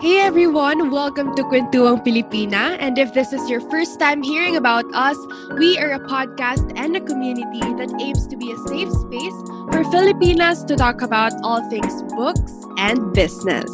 [0.00, 2.80] Hey everyone, welcome to Kwentuang Pilipina.
[2.80, 5.18] And if this is your first time hearing about us,
[5.58, 9.84] we are a podcast and a community that aims to be a safe space for
[9.92, 13.68] Filipinas to talk about all things books and business.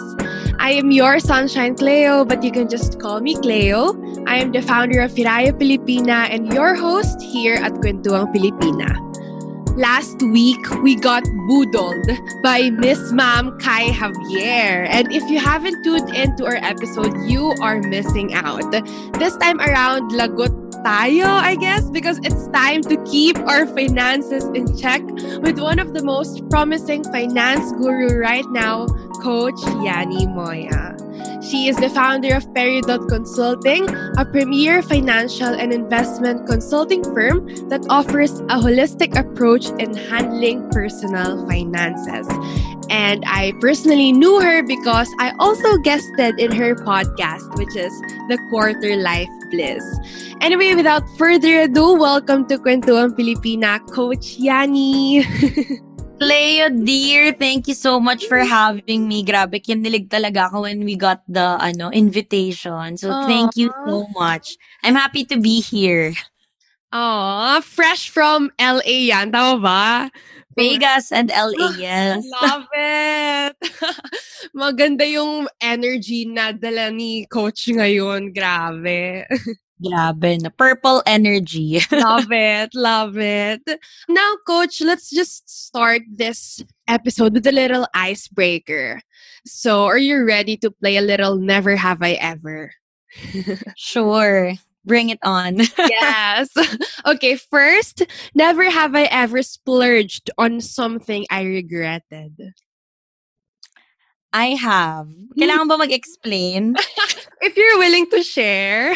[0.58, 3.94] I am your sunshine Cleo, but you can just call me Cleo.
[4.26, 9.05] I am the founder of Hiraya Pilipina and your host here at Kwentuang Pilipina.
[9.76, 12.08] Last week, we got boodled
[12.42, 14.88] by Miss Ma'am Kai Javier.
[14.88, 18.64] And if you haven't tuned into our episode, you are missing out.
[19.20, 24.70] This time around, lagot tayo, I guess, because it's time to keep our finances in
[24.78, 25.02] check
[25.42, 28.86] with one of the most promising finance guru right now,
[29.18, 30.94] Coach Yanni Moya.
[31.42, 37.82] She is the founder of Peridot Consulting, a premier financial and investment consulting firm that
[37.90, 42.30] offers a holistic approach in handling personal finances.
[42.88, 47.92] And I personally knew her because I also guested in her podcast, which is
[48.30, 49.82] The Quarter Life Bliss.
[50.40, 55.26] Anyway, without further ado, welcome to Kwentuang Pilipina, Coach Yanni.
[56.20, 59.20] Leo, dear, thank you so much for having me.
[59.20, 62.96] Grabe, kinilig talaga ako when we got the ano invitation.
[62.96, 63.26] So, Aww.
[63.28, 64.56] thank you so much.
[64.80, 66.16] I'm happy to be here.
[66.96, 69.84] Aw, fresh from LA yan, tama ba?
[70.56, 72.24] Vegas and LA, yes.
[72.42, 73.56] Love it!
[74.56, 78.32] Maganda yung energy na dala ni Coach ngayon.
[78.32, 79.28] Grabe.
[79.76, 80.48] Grabe na.
[80.48, 81.80] Purple energy.
[81.92, 82.72] love it.
[82.74, 83.60] Love it.
[84.08, 89.02] Now, Coach, let's just start this episode with a little icebreaker.
[89.44, 92.72] So, are you ready to play a little Never Have I Ever?
[93.76, 94.54] sure.
[94.86, 95.58] Bring it on.
[95.78, 96.48] yes.
[97.06, 98.02] Okay, first,
[98.34, 102.54] never have I ever splurged on something I regretted.
[104.32, 105.06] I have.
[105.38, 105.82] Kailangan ba mm-hmm.
[105.86, 106.62] mag-explain?
[107.46, 108.94] If you're willing to share.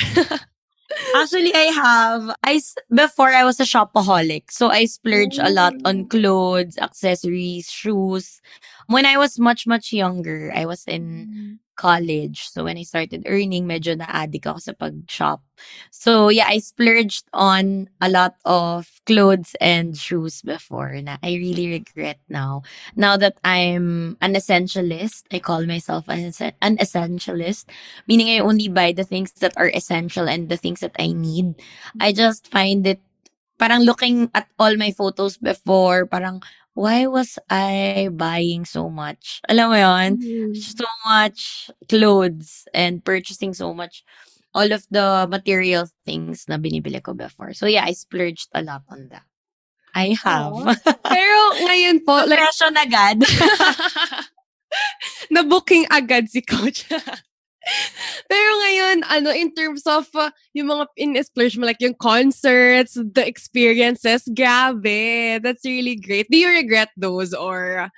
[1.14, 2.34] Actually, I have.
[2.42, 6.10] I before I was a shopaholic, so I splurge a lot on mm.
[6.10, 8.40] clothes, accessories, shoes.
[8.86, 11.52] When I was much much younger, I was in mm-hmm.
[11.80, 12.52] College.
[12.52, 15.40] So when I started earning, medyo na-addict ako sa pag-shop.
[15.88, 21.72] So yeah, I splurged on a lot of clothes and shoes before na I really
[21.72, 22.68] regret now.
[23.00, 26.28] Now that I'm an essentialist, I call myself an,
[26.60, 27.72] an essentialist,
[28.04, 31.56] meaning I only buy the things that are essential and the things that I need.
[31.96, 33.00] I just find it
[33.60, 36.40] parang looking at all my photos before, parang
[36.74, 39.40] why was I buying so much?
[39.48, 40.10] Alam mo yon?
[40.54, 44.04] so much clothes and purchasing so much
[44.54, 47.54] all of the material things na binibili ko before.
[47.54, 49.26] So yeah, I splurged a lot on that.
[49.94, 50.54] I have.
[50.86, 53.18] Pero ngayon po, like, Impression agad.
[55.34, 56.86] na-booking agad si coach.
[58.30, 63.24] Pero ngayon, ano, in terms of uh, yung mga in-splurge mo, like yung concerts, the
[63.26, 65.42] experiences, grabe.
[65.42, 66.30] That's really great.
[66.30, 67.90] Do you regret those or?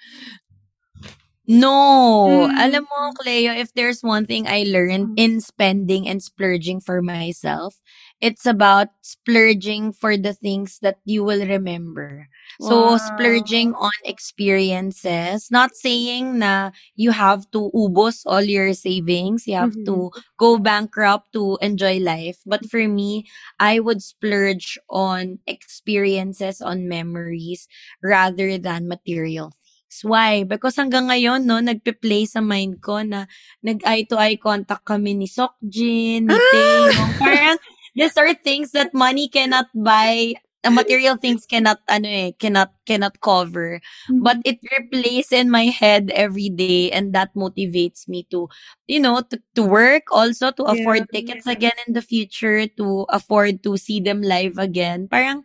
[1.46, 2.48] No.
[2.48, 2.58] Mm.
[2.58, 7.76] Alam mo, Cleo, if there's one thing I learned in spending and splurging for myself,
[8.22, 12.30] it's about splurging for the things that you will remember.
[12.62, 12.96] So, Wow.
[12.96, 15.50] splurging on experiences.
[15.50, 19.46] Not saying na you have to ubos all your savings.
[19.50, 22.38] You have to go bankrupt to enjoy life.
[22.46, 23.26] But for me,
[23.58, 27.68] I would splurge on experiences, on memories,
[28.02, 30.00] rather than material things.
[30.04, 30.44] Why?
[30.44, 33.26] Because hanggang ngayon, no, nagpe-play sa mind ko na
[33.64, 37.12] nag-eye-to-eye contact kami ni Sokjin, ni Taeyong.
[37.20, 37.58] Parang,
[37.94, 40.34] these are things that money cannot buy.
[40.62, 43.82] Material things cannot ano eh cannot cannot cover.
[44.22, 48.46] But it replays in my head every day and that motivates me to
[48.86, 51.10] you know to, to work also to afford Yeah.
[51.10, 55.10] tickets again in the future to afford to see them live again.
[55.10, 55.42] Parang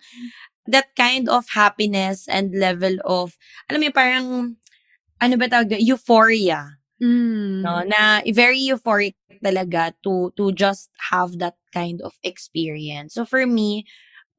[0.68, 3.38] that kind of happiness and level of
[3.72, 4.28] alam mo parang
[5.22, 7.62] ano ba tawag euphoria Mm.
[7.64, 13.14] No, na very euphoric talaga to to just have that kind of experience.
[13.18, 13.86] So for me,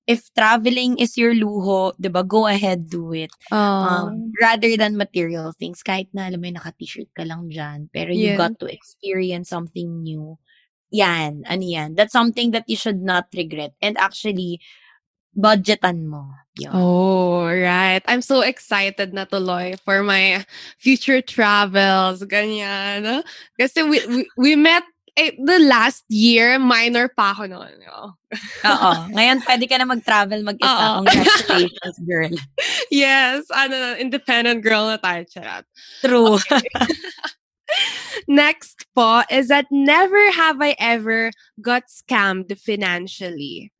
[0.07, 3.33] if traveling is your luho, 'di ba, go ahead do it.
[3.51, 3.57] Oh.
[3.87, 8.33] Um, rather than material things, kahit na alam mo naka-t-shirt ka lang dyan, pero you
[8.33, 8.37] Yeah.
[8.37, 10.39] got to experience something new.
[10.93, 11.95] Yan, ano yan.
[11.99, 13.75] That's something that you should not regret.
[13.83, 14.61] And actually,
[15.39, 16.35] budgetan mo.
[16.59, 16.75] Yun.
[16.75, 18.03] Oh, right.
[18.11, 20.43] I'm so excited na tuloy for my
[20.83, 22.27] future travels.
[22.27, 23.23] Ganyan.
[23.55, 24.83] Kasi we, we, we met
[25.15, 27.79] eh, the last year, minor pa ako noon.
[27.87, 28.11] Oh.
[28.67, 28.91] Oo.
[29.15, 31.03] Ngayon, pwede ka na mag-travel mag-isa.
[31.07, 32.35] Congratulations, girl.
[32.89, 35.29] Yes, ano, na, independent girl na tayo.
[35.29, 35.69] Charot.
[36.01, 36.41] True.
[38.27, 41.31] Next po is that never have I ever
[41.61, 43.71] got scammed financially.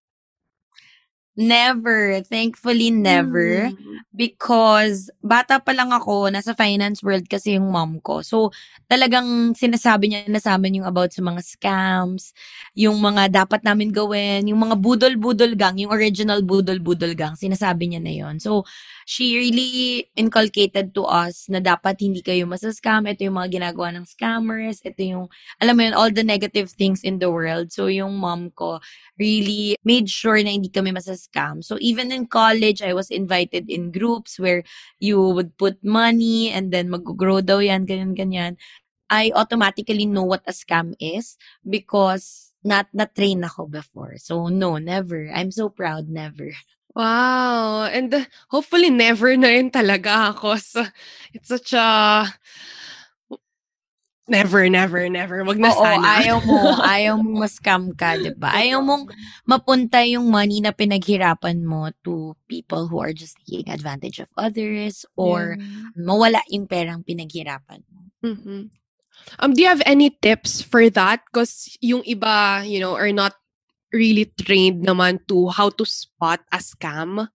[1.39, 2.19] Never.
[2.27, 3.71] Thankfully, never.
[3.71, 4.03] Mm.
[4.11, 8.27] Because bata pa lang ako, nasa finance world kasi yung mom ko.
[8.27, 8.51] So,
[8.91, 12.35] talagang sinasabi niya na sa amin yung about sa mga scams,
[12.75, 18.03] yung mga dapat namin gawin, yung mga budol-budol gang, yung original budol-budol gang, sinasabi niya
[18.03, 18.67] na yon So,
[19.09, 23.09] she really inculcated to us na dapat hindi kayo masascam.
[23.09, 24.85] Ito yung mga ginagawa ng scammers.
[24.85, 25.27] Ito yung,
[25.65, 27.73] alam mo yun, all the negative things in the world.
[27.73, 28.85] So, yung mom ko
[29.17, 31.65] really made sure na hindi kami masascam.
[31.65, 34.61] So, even in college, I was invited in groups where
[35.01, 38.61] you would put money and then mag-grow daw yan, ganyan-ganyan.
[39.09, 44.21] I automatically know what a scam is because not na-train ako before.
[44.21, 45.33] So, no, never.
[45.33, 46.53] I'm so proud, never.
[46.99, 47.87] Wow.
[47.87, 50.59] And uh, hopefully never na rin talaga ako.
[50.59, 50.83] So,
[51.31, 52.27] it's such a...
[54.29, 55.41] Never, never, never.
[55.41, 56.21] Wag na Oo, sana.
[56.21, 58.53] ayaw mo, ayaw mo ma-scam ka, di ba?
[58.53, 59.09] Ayaw mong
[59.49, 65.09] mapunta yung money na pinaghirapan mo to people who are just taking advantage of others
[65.17, 65.57] or
[65.97, 68.05] mawala yung perang pinaghirapan mo.
[68.21, 68.69] Mhm.
[69.39, 71.25] Um, do you have any tips for that?
[71.31, 73.38] Because yung iba, you know, are not
[73.93, 77.29] really trained naman to how to spot a scam.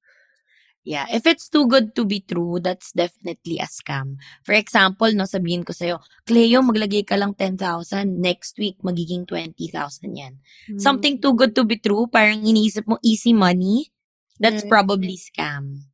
[0.84, 4.20] Yeah, if it's too good to be true, that's definitely a scam.
[4.44, 10.12] For example, no, sabihin ko sa'yo, Cleo, maglagay ka lang 10,000, next week magiging 20,000
[10.12, 10.44] yan.
[10.76, 13.96] Something too good to be true, parang iniisip mo easy money,
[14.44, 14.76] that's Right.
[14.76, 15.88] probably scam.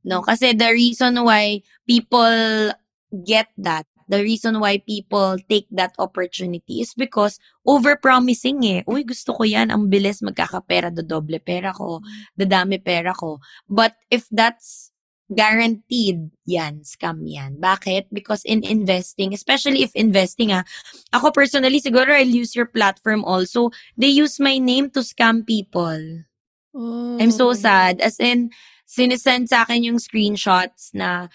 [0.00, 2.72] No, kasi the reason why people
[3.12, 8.80] get that, the reason why people take that opportunity is because over-promising eh.
[8.90, 12.02] Uy, gusto ko yan, ang bilis magkakapera, dodoble pera ko,
[12.34, 13.38] dadami pera ko.
[13.70, 14.90] But if that's
[15.30, 17.62] guaranteed, yan, scam yan.
[17.62, 18.10] Bakit?
[18.10, 20.66] Because in investing, especially if investing ah,
[21.14, 26.26] ako personally, siguro I'll use your platform also, they use my name to scam people.
[26.74, 27.54] I'm so Oh.
[27.54, 28.02] sad.
[28.02, 28.50] As in,
[28.90, 31.30] sinisend sa akin yung screenshots na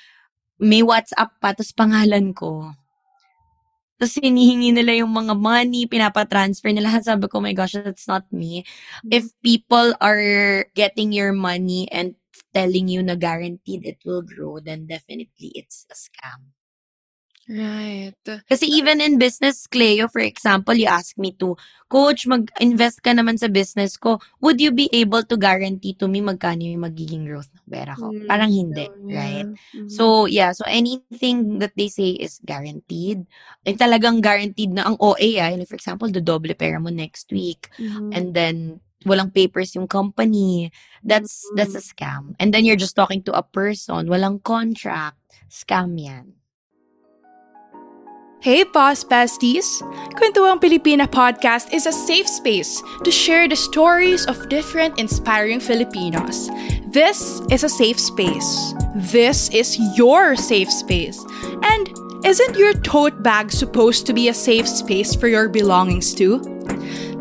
[0.60, 2.72] may WhatsApp pa, tapos pangalan ko.
[3.96, 7.00] Tapos hinihingi nila yung mga money, pinapatransfer nila.
[7.00, 8.68] Sabi ko, oh my gosh, that's not me.
[9.08, 12.20] If people are getting your money and
[12.52, 16.52] telling you na guaranteed it will grow, then definitely it's a scam.
[17.46, 18.18] Right.
[18.50, 21.54] Kasi even in business, Cleo, for example, you ask me to,
[21.86, 24.18] Coach, mag-invest ka naman sa business ko.
[24.42, 28.10] Would you be able to guarantee to me magkano yung magiging growth ng pera ko?
[28.10, 29.14] Mm, Parang hindi, yeah.
[29.14, 29.50] right?
[29.78, 29.90] Mhm.
[29.94, 30.58] So, yeah.
[30.58, 33.30] So, anything that they say is guaranteed.
[33.62, 35.54] Ay talagang guaranteed na ang OA, ah.
[35.54, 37.70] Like, For example, dodoble pera mo next week.
[37.78, 38.10] Mhm.
[38.10, 40.74] And then, walang papers yung company.
[41.06, 42.34] That's, that's a scam.
[42.42, 44.10] And then, you're just talking to a person.
[44.10, 45.22] Walang contract.
[45.46, 46.34] Scam yan.
[48.46, 49.82] Hey, Boss Besties!
[50.22, 56.54] Kwentuang Pilipina podcast is a safe space to share the stories of different inspiring Filipinos.
[56.86, 58.78] This is a safe space.
[58.94, 61.26] This is your safe space.
[61.74, 61.90] And
[62.22, 66.38] isn't your tote bag supposed to be a safe space for your belongings too?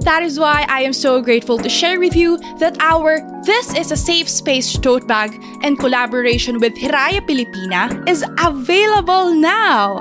[0.05, 3.91] That is why I am so grateful to share with you that our This is
[3.91, 5.33] a Safe Space tote bag
[5.63, 10.01] in collaboration with Hiraya Pilipina is available now.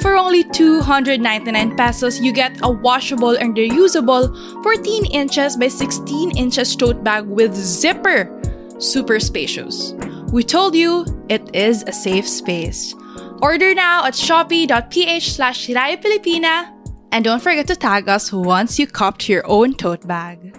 [0.00, 4.32] For only 299 pesos, you get a washable and reusable
[4.62, 8.32] 14 inches by 16 inches tote bag with zipper.
[8.78, 9.92] Super spacious.
[10.32, 12.94] We told you it is a safe space.
[13.42, 16.71] Order now at shopee.ph slash Hiraya Pilipina
[17.12, 20.56] and don't forget to tag us once you copped your own tote bag.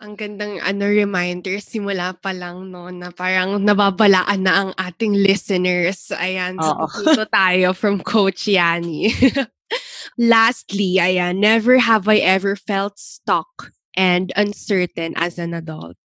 [0.00, 6.10] Ang gandang ano reminder simula pa lang no na parang nababalaan na ang ating listeners.
[6.16, 6.88] Ayan, so Oo.
[6.88, 9.12] tututo tayo from Coach Yani.
[10.18, 16.00] Lastly, ayan, never have I ever felt stuck and uncertain as an adult.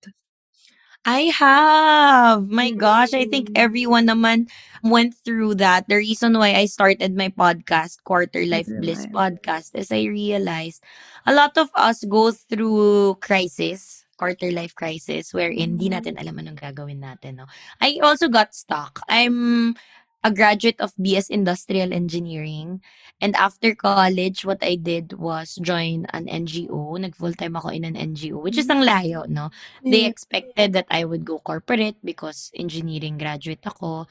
[1.05, 2.49] I have.
[2.49, 3.61] My gosh, I think Mm.
[3.61, 4.49] everyone naman
[4.81, 5.85] went through that.
[5.85, 10.81] The reason why I started my podcast, Quarter Life Bliss podcast, is I realized
[11.29, 15.93] a lot of us go through crisis, quarter life crisis, wherein di Mhm.
[15.93, 17.37] natin alam anong gagawin natin.
[17.37, 17.45] No?
[17.77, 19.05] I also got stuck.
[19.05, 19.77] I'm
[20.25, 22.81] a graduate of BS Industrial Engineering.
[23.21, 26.97] And after college, what I did was join an NGO.
[26.97, 29.53] Nag-full-time ako in an NGO, which is ang layo, no?
[29.85, 34.09] They expected that I would go corporate because engineering graduate ako.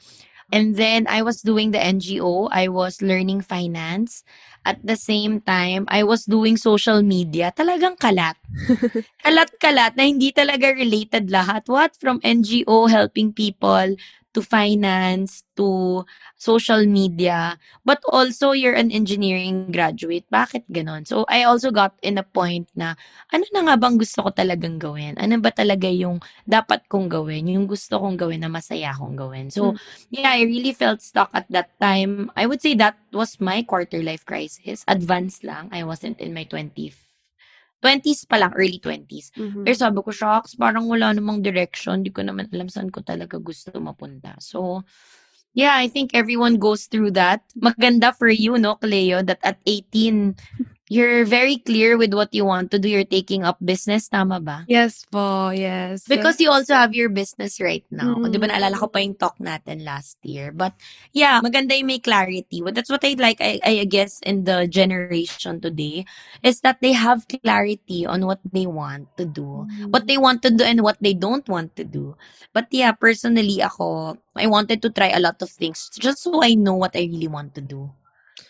[0.55, 2.47] And then I was doing the NGO.
[2.51, 4.23] I was learning finance.
[4.65, 7.53] At the same time, I was doing social media.
[7.53, 8.37] Talagang kalat.
[9.25, 11.65] Kalat-kalat na hindi talaga related lahat.
[11.69, 11.97] What?
[11.97, 13.97] From NGO, helping people,
[14.35, 16.03] to finance, to
[16.35, 17.55] social media.
[17.87, 20.27] But also, you're an engineering graduate.
[20.27, 21.07] Bakit ganon?
[21.07, 22.99] So, I also got in a point na,
[23.31, 25.15] ano na nga bang gusto ko talagang gawin?
[25.15, 27.47] Ano ba talaga yung dapat kong gawin?
[27.47, 29.47] Yung gusto kong gawin na masaya kong gawin?
[29.47, 29.79] So,
[30.11, 32.27] yeah, I really felt stuck at that time.
[32.35, 34.83] I would say that was my quarter life crisis.
[34.91, 35.71] Advanced lang.
[35.71, 37.04] I wasn't in my 20s.
[37.85, 39.29] 20s pa lang, early 20s.
[39.37, 39.61] Mhm.
[39.61, 42.01] Pero sabi ko, shocks, parang wala namang direction.
[42.01, 44.33] Di ko naman alam saan ko talaga gusto mapunta.
[44.41, 44.81] So,
[45.53, 47.45] yeah, I think everyone goes through that.
[47.53, 50.33] Maganda for you, no, Cleo, that at 18,
[50.89, 52.89] you're very clear with what you want to do.
[52.89, 54.65] You're taking up business, tama ba?
[54.67, 56.05] Yes po, yes.
[56.05, 58.15] Because you also have your business right now.
[58.15, 58.31] Mm.
[58.31, 60.53] Di ba naalala ko pa yung talk natin last year.
[60.53, 60.73] But
[61.13, 62.61] yeah, maganda yung may clarity.
[62.61, 66.05] Well, that's what I like, I, I guess, in the generation today,
[66.43, 69.65] is that they have clarity on what they want to do.
[69.89, 72.15] What they want to do and what they don't want to do.
[72.53, 76.53] But yeah, personally ako, I wanted to try a lot of things just so I
[76.53, 77.89] know what I really want to do.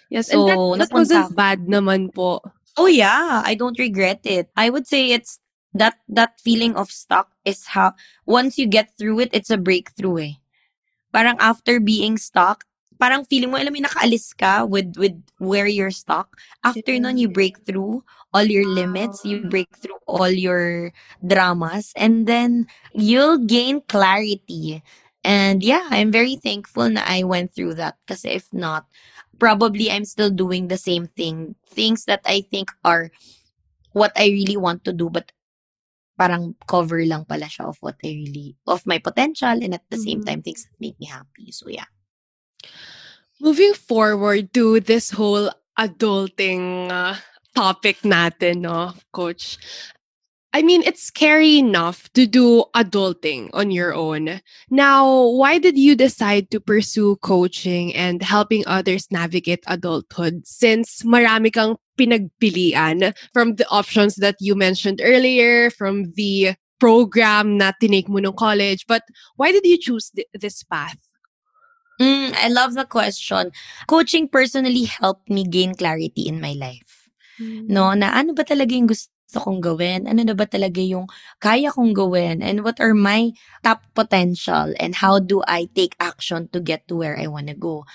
[0.09, 2.41] Yes, So, and that, that wasn't bad naman po.
[2.77, 4.49] Oh yeah, I don't regret it.
[4.55, 5.39] I would say it's
[5.73, 7.93] that that feeling of stuck is how
[8.25, 10.33] once you get through it, it's a breakthrough eh.
[11.11, 12.63] Parang after being stuck,
[12.99, 16.35] parang feeling mo alam mo nakaalis ka with with where you're stuck.
[16.63, 18.03] After nun you break through
[18.35, 20.91] all your limits, you break through all your
[21.23, 24.83] dramas and then you'll gain clarity.
[25.25, 28.85] And yeah, I'm very thankful na I went through that because if not,
[29.41, 31.55] probably I'm still doing the same thing.
[31.65, 33.09] Things that I think are
[33.93, 35.31] what I really want to do, but
[36.19, 39.97] parang cover lang pala siya of what I really, of my potential and at the
[39.97, 40.27] same Mhm.
[40.27, 41.51] time, things that make me happy.
[41.51, 41.89] So yeah.
[43.39, 47.15] Moving forward to this whole adulting uh,
[47.53, 49.57] topic natin, no, coach.
[50.55, 54.39] I mean, it's scary enough to do adulting on your own.
[54.69, 61.51] Now, why did you decide to pursue coaching and helping others navigate adulthood since marami
[61.51, 68.23] kang pinagpilian from the options that you mentioned earlier, from the program na tinake mo
[68.23, 69.03] nung college, but
[69.35, 70.95] why did you choose th- this path?
[71.99, 73.51] Mm, I love the question.
[73.91, 77.11] Coaching personally helped me gain clarity in my life.
[77.67, 80.07] No, na ano ba talaga yung gusto kong gawin?
[80.07, 81.07] Ano na ba talaga yung
[81.39, 82.41] kaya kong gawin?
[82.41, 83.31] And what are my
[83.63, 84.73] top potential?
[84.79, 87.85] And how do I take action to get to where I want to go?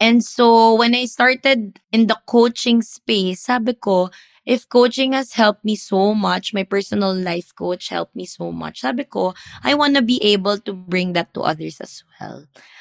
[0.00, 4.10] And so, when I started in the coaching space, sabi ko,
[4.46, 8.80] if coaching has helped me so much, my personal life coach helped me so much,
[8.80, 9.34] sabi ko,
[9.64, 12.15] I want to be able to bring that to others as well.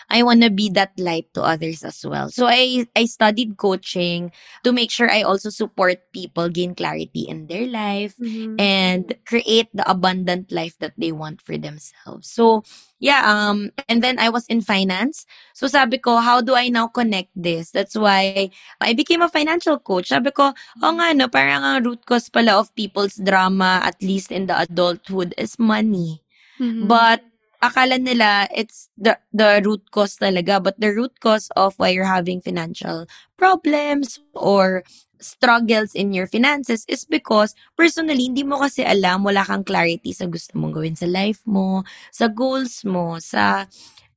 [0.09, 2.29] I want to be that light to others as well.
[2.29, 4.31] So I I studied coaching
[4.63, 8.13] to make sure I also support people gain clarity in their life
[8.61, 12.29] and create the abundant life that they want for themselves.
[12.29, 12.63] So
[13.01, 15.25] yeah, um and then I was in finance.
[15.53, 17.71] So sabi ko, how do I now connect this?
[17.71, 20.13] That's why I became a financial coach.
[20.13, 24.31] Sabi ko, oh nga no, parang ang root cause pala of people's drama at least
[24.31, 26.21] in the adulthood is money.
[26.61, 26.87] Mm-hmm.
[26.87, 27.25] But
[27.69, 32.07] akala nila it's the the root cause talaga but the root cause of why you're
[32.07, 33.05] having financial
[33.37, 34.83] problems or
[35.19, 40.29] struggles in your finances is because personally hindi mo kasi alam wala kang clarity sa
[40.29, 41.81] gusto mong gawin sa life mo
[42.11, 43.65] sa goals mo sa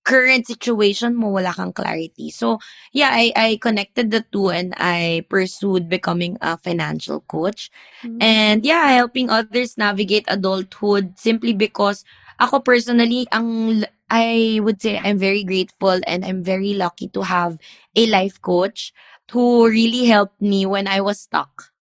[0.09, 2.33] current situation mo wala kang clarity.
[2.33, 2.65] So
[2.97, 7.69] yeah I I connected the two and I pursued becoming a financial coach.
[8.17, 15.19] And yeah helping others navigate adulthood simply because ako personally, ang I would say I'm
[15.19, 17.59] very grateful and I'm very lucky to have
[17.95, 18.95] a life coach
[19.31, 21.75] who really helped me when I was stuck.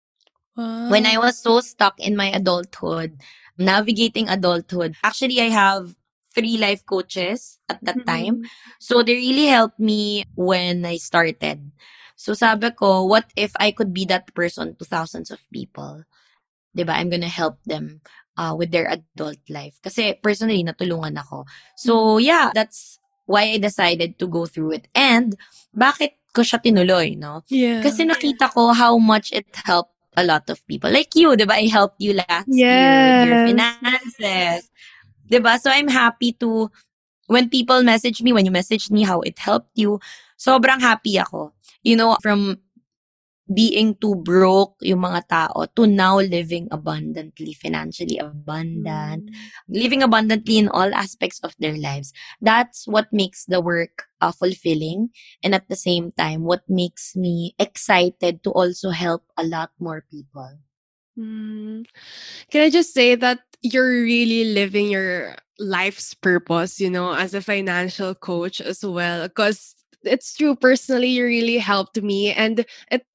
[0.89, 3.19] When I was so stuck in my adulthood,
[3.57, 4.95] navigating adulthood.
[5.03, 5.93] Actually, I have
[6.33, 8.43] three life coaches at that time.
[8.43, 8.79] Mm-hmm.
[8.79, 11.71] So they really helped me when I started.
[12.15, 16.03] So sabi ko, what if I could be that person to thousands of people?
[16.75, 17.00] 'Di ba?
[17.00, 18.03] I'm gonna help them
[18.37, 19.79] uh, with their adult life.
[19.83, 21.45] Kasi personally, natulungan ako.
[21.75, 24.87] So, yeah, that's why I decided to go through it.
[24.95, 25.35] And,
[25.75, 27.43] bakit ko siya tinuloy, no?
[27.47, 27.81] Yeah.
[27.81, 30.91] Kasi nakita ko how much it helped a lot of people.
[30.91, 31.55] Like you, di ba?
[31.59, 33.45] I helped you last year with your Yes.
[33.47, 34.61] finances.
[35.27, 35.59] Di ba?
[35.59, 36.71] So, I'm happy to,
[37.27, 39.99] when people message me, when you message me how it helped you,
[40.37, 41.51] sobrang happy ako.
[41.83, 42.59] You know, from
[43.53, 49.29] being too broke yung mga tao to now living abundantly, financially abundant,
[49.69, 52.13] living abundantly in all aspects of their lives.
[52.41, 55.09] That's what makes the work uh, fulfilling.
[55.43, 60.05] And at the same time, what makes me excited to also help a lot more
[60.09, 60.57] people.
[61.17, 61.85] Mm.
[62.51, 67.41] Can I just say that you're really living your life's purpose, you know, as a
[67.41, 69.27] financial coach as well?
[69.27, 72.33] Because it's true, personally, you really helped me.
[72.33, 73.05] And it,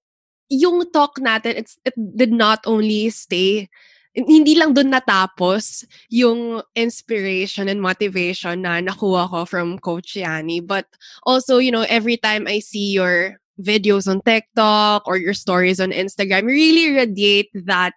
[0.51, 3.71] yung talk natin, it's, it did not only stay
[4.15, 10.59] hindi lang dun natapos yung inspiration and motivation na nakuha ko from Coach Yani.
[10.67, 10.91] But
[11.23, 15.95] also, you know, every time I see your videos on TikTok or your stories on
[15.95, 17.95] Instagram, you really radiate that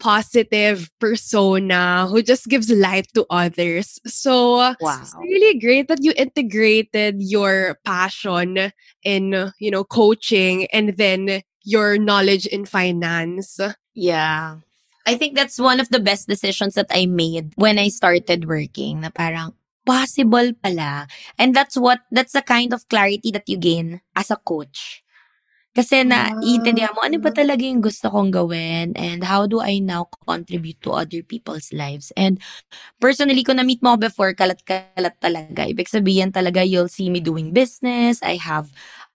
[0.00, 4.00] positive persona who just gives light to others.
[4.06, 4.98] So Wow.
[5.00, 8.72] it's really great that you integrated your passion
[9.04, 13.60] in, you know, coaching and then your knowledge in finance.
[13.94, 14.56] Yeah.
[15.06, 19.00] I think that's one of the best decisions that I made when I started working
[19.00, 19.54] na parang
[19.84, 21.08] possible pala.
[21.38, 25.02] And that's what, that's the kind of clarity that you gain as a coach.
[25.70, 28.90] Kasi na, iintindihan mo, ano ba talaga yung gusto kong gawin?
[28.98, 32.10] And how do I now contribute to other people's lives?
[32.18, 32.42] And
[32.98, 35.70] personally, kung na-meet mo before, kalat-kalat talaga.
[35.70, 38.18] Ibig sabihin talaga, you'll see me doing business.
[38.22, 38.70] I have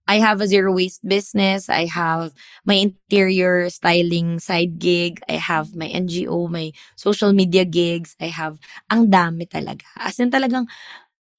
[0.05, 1.65] I have a zero waste business.
[1.67, 2.31] I have
[2.65, 5.19] my interior styling side gig.
[5.29, 8.13] I have my NGO, my social media gigs.
[8.21, 8.61] I have,
[8.93, 9.81] ang dami talaga.
[9.97, 10.69] As in talagang,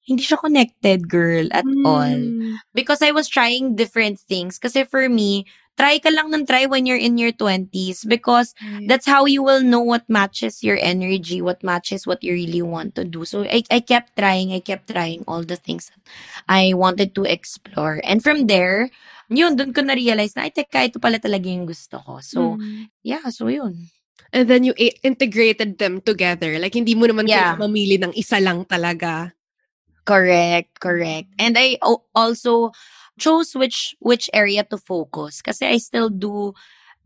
[0.07, 2.07] hindi siya connected, girl, at all.
[2.07, 2.63] Mm.
[2.73, 4.57] Because I was trying different things.
[4.59, 5.45] Kasi for me,
[5.77, 8.57] try ka lang ng try when you're in your 20s because
[8.89, 12.97] that's how you will know what matches your energy, what matches what you really want
[12.97, 13.29] to do.
[13.29, 16.01] So I, I kept trying, I kept trying all the things that
[16.49, 18.01] I wanted to explore.
[18.09, 18.89] And from there,
[19.29, 22.25] yun, dun ko na-realize na, ay, teka, ito pala talaga yung gusto ko.
[22.25, 22.89] So, Mm.
[23.05, 23.93] yeah, so yun.
[24.33, 24.73] And then you
[25.05, 26.57] integrated them together.
[26.59, 27.55] Like, hindi mo naman Yeah.
[27.61, 29.36] mamili ng isa lang talaga.
[30.07, 31.35] Correct, correct.
[31.39, 31.79] And I
[32.15, 32.71] also
[33.19, 36.55] chose which which area to focus kasi I still do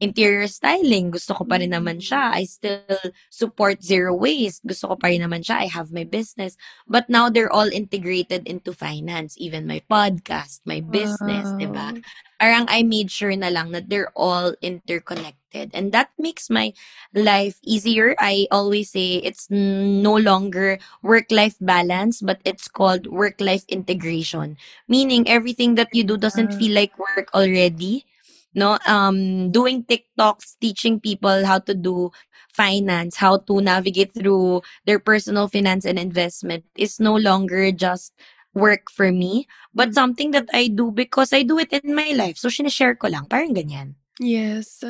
[0.00, 1.12] interior styling.
[1.12, 2.36] Gusto ko pa rin naman siya.
[2.36, 2.84] I still
[3.32, 4.64] support zero waste.
[4.68, 5.64] Gusto ko pa rin naman siya.
[5.64, 6.60] I have my business.
[6.88, 9.36] But now they're all integrated into finance.
[9.40, 11.60] Even my podcast, my business, Wow.
[11.60, 11.88] diba?
[12.40, 15.39] Parang I made sure na lang that they're all interconnected.
[15.54, 16.72] And that makes my
[17.14, 18.14] life easier.
[18.18, 24.56] I always say it's no longer work-life balance, but it's called work-life integration.
[24.88, 28.04] Meaning everything that you do doesn't feel like work already.
[28.54, 32.10] No, um, doing TikToks, teaching people how to do
[32.52, 38.12] finance, how to navigate through their personal finance and investment is no longer just
[38.54, 42.38] work for me, but something that I do because I do it in my life.
[42.38, 43.26] So, sinishare ko lang.
[43.30, 43.94] Parang ganyan.
[44.20, 44.84] Yes.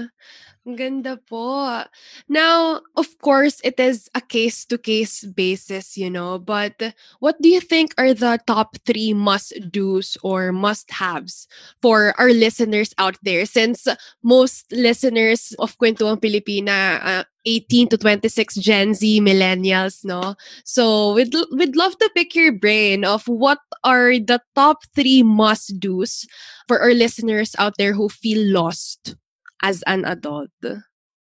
[0.68, 1.88] Ang ganda po.
[2.28, 6.76] Now, of course, it is a case-to-case basis, you know, but
[7.16, 11.48] what do you think are the top three must-dos or must-haves
[11.80, 13.48] for our listeners out there?
[13.48, 13.88] Since
[14.20, 20.36] most listeners of Kwentuang Pilipina, uh, 18 to 26 Gen Z millennials, no?
[20.68, 26.28] So we'd, we'd love to pick your brain of what are the top three must-dos
[26.68, 29.16] for our listeners out there who feel lost
[29.62, 30.50] as an adult.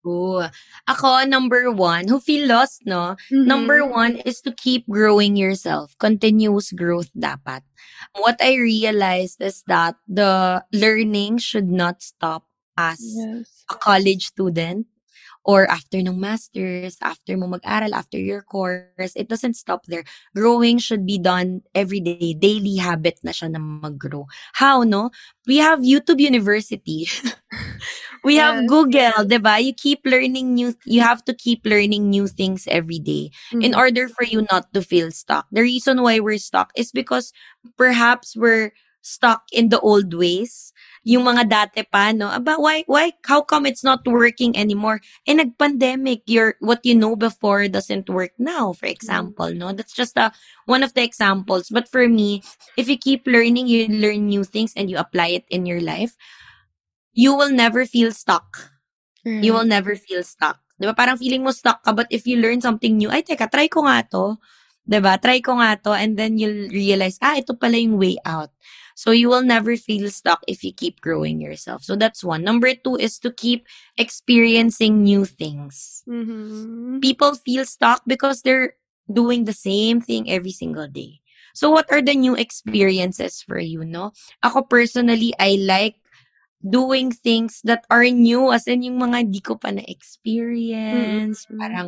[0.06, 0.44] Ooh.
[0.88, 3.16] Ako, number one, who feel lost, no?
[3.32, 3.48] Mm-hmm.
[3.48, 5.96] Number one is to keep growing yourself.
[5.98, 7.64] Continuous growth dapat.
[8.20, 12.44] What I realized is that the learning should not stop
[12.76, 13.64] as Yes.
[13.72, 14.88] a college student
[15.46, 20.04] or after ng masters, after mo mag-aral, after your course, it doesn't stop there.
[20.36, 22.34] Growing should be done every day.
[22.34, 24.26] Daily habit na siya na mag-grow.
[24.56, 25.12] How, no?
[25.48, 27.08] We have YouTube University.
[28.24, 29.62] we have Yes, Google, diba?
[29.64, 33.78] You keep learning new, you have to keep learning new things every day in Mhm.
[33.78, 35.48] order for you not to feel stuck.
[35.52, 37.34] The reason why we're stuck is because
[37.78, 38.72] perhaps we're
[39.04, 40.72] stuck in the old ways.
[41.04, 42.32] Yung mga dati pa, no?
[42.32, 45.04] Aba, why, why, how come it's not working anymore?
[45.28, 49.76] Eh, nag-pandemic, your, what you know before doesn't work now, for example, no?
[49.76, 50.32] That's just a,
[50.66, 51.68] one of the examples.
[51.68, 52.42] But for me,
[52.80, 56.16] if you keep learning, you learn new things and you apply it in your life,
[57.12, 58.72] you will never feel stuck.
[59.44, 60.60] You will never feel stuck.
[60.80, 60.96] Di ba?
[60.96, 63.88] Parang feeling mo stuck ka, but if you learn something new, ay, teka, try ko
[63.88, 64.36] nga to.
[64.84, 65.16] Di ba?
[65.16, 68.52] Try ko nga to, and then you'll realize, ah, ito pala yung way out.
[68.96, 71.84] So you will never feel stuck if you keep growing yourself.
[71.84, 72.44] So that's one.
[72.44, 76.04] Number two is to keep experiencing new things.
[76.08, 77.02] Mhm.
[77.02, 78.76] People feel stuck because they're
[79.12, 81.20] doing the same thing every single day.
[81.54, 84.12] So what are the new experiences for you, no?
[84.42, 86.02] Ako personally, I like
[86.64, 91.46] doing things that are new as in yung mga di ko pa na-experience.
[91.52, 91.60] Mm.
[91.60, 91.88] Parang,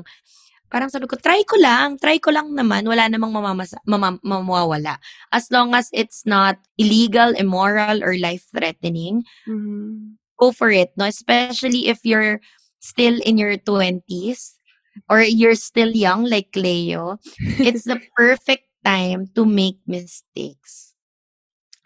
[0.75, 4.99] parang sabi ko, try ko lang, try ko lang naman, wala namang mamamasa, mama, mamawala.
[5.31, 10.19] As long as it's not illegal, immoral, or life-threatening, Mhm.
[10.35, 11.07] go for it, no?
[11.07, 12.43] Especially if you're
[12.83, 14.59] still in your 20s
[15.07, 17.23] or you're still young like Leo,
[17.63, 20.91] it's the perfect time to make mistakes.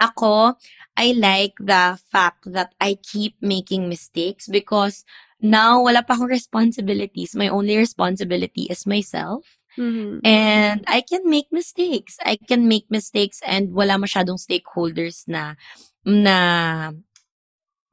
[0.02, 0.56] Ako,
[0.98, 5.04] I like the fact that I keep making mistakes because
[5.42, 7.36] now wala pa akong responsibilities.
[7.36, 9.46] My only responsibility is myself.
[9.80, 10.20] Mhm.
[10.28, 12.20] And I can make mistakes.
[12.26, 15.56] I can make mistakes and wala masyadong stakeholders na
[16.04, 16.36] na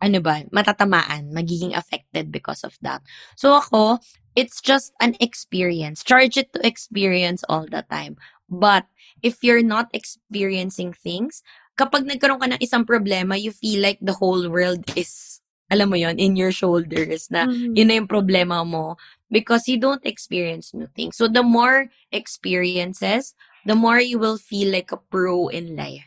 [0.02, 3.00] ano ba, matatamaan, magiging affected because of that.
[3.37, 3.98] So ako,
[4.37, 6.04] it's just an experience.
[6.04, 8.16] Charge it to experience all the time.
[8.48, 8.87] But
[9.22, 11.40] if you're not experiencing things,
[11.80, 15.96] kapag nagkaroon ka ng isang problema, you feel like the whole world is, alam mo
[15.98, 17.74] yon in your shoulders na Mhm.
[17.74, 18.94] yun na yung problema mo
[19.31, 21.18] because you don't experience new things.
[21.18, 23.35] So the more experiences,
[23.66, 26.07] the more you will feel like a pro in life.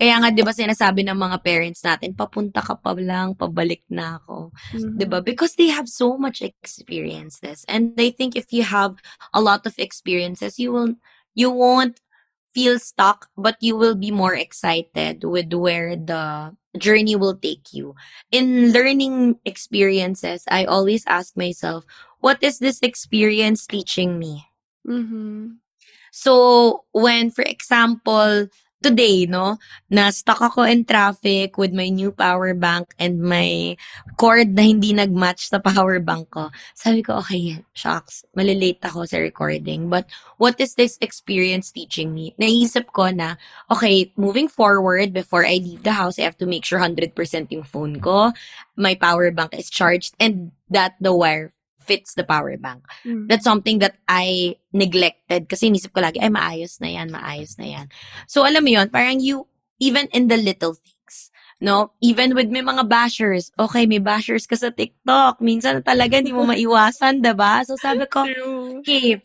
[0.00, 4.16] Kaya nga, di ba, sinasabi ng mga parents natin, papunta ka pa lang, pabalik na
[4.18, 4.48] ako.
[4.72, 4.96] Mhm.
[4.96, 5.20] 'di ba?
[5.20, 7.68] Because they have so much experiences.
[7.68, 8.96] And they think if you have
[9.36, 10.96] a lot of experiences, you will
[11.36, 12.00] you won't
[12.54, 17.94] feel stuck, but you will be more excited with where the journey will take you.
[18.30, 21.84] In learning experiences, I always ask myself,
[22.20, 24.46] what is this experience teaching me?
[24.86, 25.58] Mhm.
[26.12, 28.48] So, when, for example,
[28.82, 29.60] today, no,
[29.92, 33.76] na stuck ako in traffic with my new power bank and my
[34.16, 36.48] cord na hindi nag-match sa power bank ko.
[36.74, 39.92] Sabi ko, okay, shucks, malilate ako sa recording.
[39.92, 40.08] But
[40.40, 42.34] what is this experience teaching me?
[42.40, 43.36] Naisip ko na,
[43.70, 47.12] okay, moving forward, before I leave the house, I have to make sure 100%
[47.52, 48.32] yung phone ko,
[48.76, 51.52] my power bank is charged, and that the wire
[51.90, 53.26] fits the power bank Mhm.
[53.26, 57.66] that's something that I neglected kasi inisip ko lagi, ay maayos na yan, maayos na
[57.66, 57.86] yan.
[58.30, 59.50] So alam mo yon parang you,
[59.82, 61.90] even in the little things, no?
[61.98, 66.46] Even with may mga bashers, okay, may bashers ka sa TikTok, minsan talaga hindi mo
[66.50, 68.30] maiwasan, ba So sabi ko,
[68.80, 69.18] okay,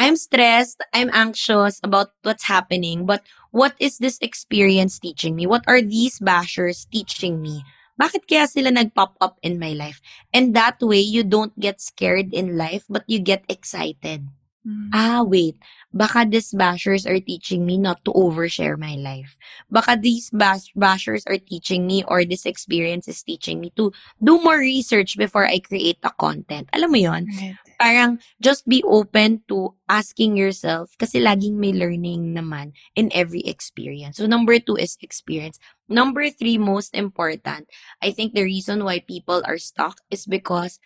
[0.00, 5.46] I'm stressed, I'm anxious about what's happening, but what is this experience teaching me?
[5.46, 7.62] What are these bashers teaching me?
[7.98, 10.00] Bakit kaya sila nag-pop up in my life?
[10.32, 14.26] And that way, you don't get scared in life, but you get excited.
[14.66, 14.90] Mhm.
[14.94, 15.58] Ah, wait.
[15.92, 19.36] Baka these bashers are teaching me not to overshare my life.
[19.70, 24.40] Baka these bash- bashers are teaching me or this experience is teaching me to do
[24.40, 26.68] more research before I create a content.
[26.72, 27.56] Alam mo yon Right.
[27.82, 34.16] Parang just be open to asking yourself kasi laging may learning naman in every experience.
[34.22, 35.58] So number two is experience.
[35.90, 37.66] Number three, most important,
[38.00, 40.78] I think the reason why people are stuck is because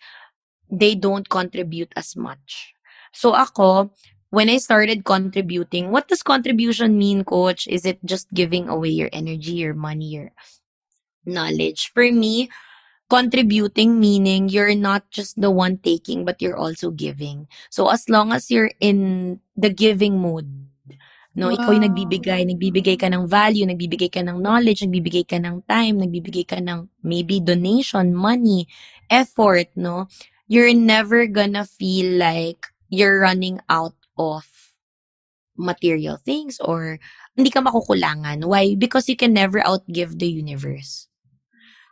[0.71, 2.73] they don't contribute as much.
[3.13, 3.93] So ako,
[4.29, 7.67] when I started contributing, what does contribution mean, coach?
[7.67, 10.31] Is it just giving away your energy, your money, your
[11.25, 11.91] knowledge?
[11.93, 12.49] For me,
[13.09, 17.47] contributing meaning you're not just the one taking, but you're also giving.
[17.69, 20.49] So as long as you're in the giving mode,
[21.37, 21.87] no, ikaw yung Wow.
[21.89, 26.57] nagbibigay, nagbibigay ka ng value, nagbibigay ka ng knowledge, nagbibigay ka ng time, nagbibigay ka
[26.61, 28.65] ng maybe donation, money,
[29.09, 30.07] effort, no,
[30.49, 34.45] you're never gonna feel like you're running out of
[35.57, 36.99] material things or
[37.35, 38.45] hindi ka makukulangan.
[38.45, 38.75] Why?
[38.77, 41.07] Because you can never outgive the universe.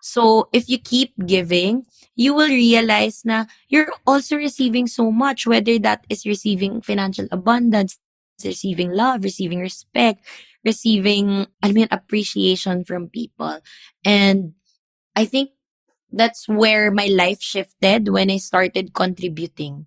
[0.06, 5.82] So, if you keep giving, you will realize na you're also receiving so much, whether
[5.82, 7.98] that is receiving financial abundance,
[8.46, 10.22] receiving love, receiving respect,
[10.64, 13.60] receiving, I mean, appreciation from people.
[14.06, 14.54] And
[15.16, 15.52] I think
[16.12, 19.86] that's where my life shifted when I started contributing.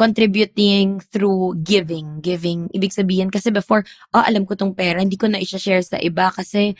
[0.00, 2.24] Contributing through giving.
[2.24, 2.72] Giving.
[2.72, 3.84] Ibig sabihin, kasi before,
[4.16, 6.72] ah, alam ko tong pera, hindi ko na isa-share sa iba kasi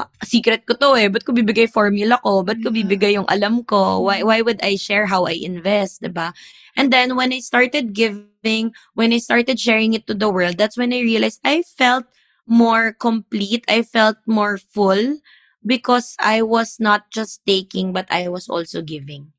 [0.00, 1.12] ah, secret ko to eh.
[1.12, 2.40] Ba't ko bibigay formula ko?
[2.40, 4.08] Ba't ko bibigay yung alam ko?
[4.08, 6.00] Why, why would I share how I invest?
[6.00, 6.32] 'di ba?
[6.80, 10.80] And then, when I started giving, when I started sharing it to the world, that's
[10.80, 12.08] when I realized I felt
[12.48, 13.68] more complete.
[13.68, 15.20] I felt more full
[15.60, 19.36] because I was not just taking, but I was also giving.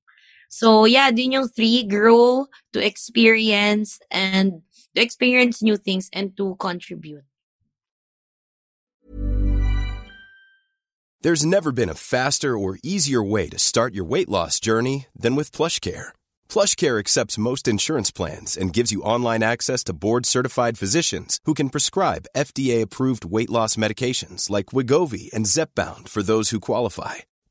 [0.53, 4.61] So yeah, din yung three, grow, to experience, and
[4.93, 7.25] to experience new things and to contribute.
[11.23, 15.33] There's never been a faster or easier way to start your weight loss journey than
[15.35, 16.13] with PlushCare.
[16.47, 21.71] PlushCare accepts most insurance plans and gives you online access to board-certified physicians who can
[21.71, 27.23] prescribe FDA-approved weight loss medications like Wigovi and Zepbound for those who qualify.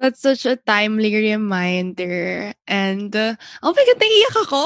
[0.00, 2.56] That's such a timely reminder.
[2.64, 4.62] And, uh, oh my God, naiiyak ako.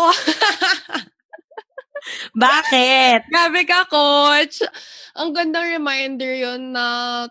[2.47, 3.19] Bakit?
[3.35, 4.63] Grabe ka, coach.
[5.19, 7.27] Ang gandang reminder yon na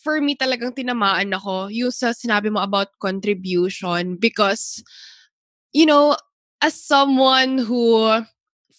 [0.00, 4.80] for me talagang tinamaan ako yung sa sinabi mo about contribution because,
[5.76, 6.16] you know,
[6.64, 8.08] as someone who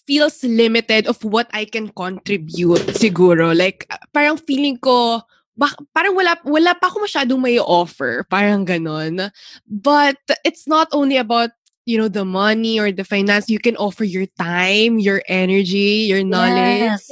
[0.10, 5.22] feels limited of what I can contribute siguro, like, parang feeling ko,
[5.58, 8.26] bak- parang wala, wala pa ako masyadong may offer.
[8.30, 9.32] Parang ganon.
[9.68, 11.52] But it's not only about
[11.86, 16.24] you know the money or the finance you can offer your time your energy your
[16.24, 16.96] knowledge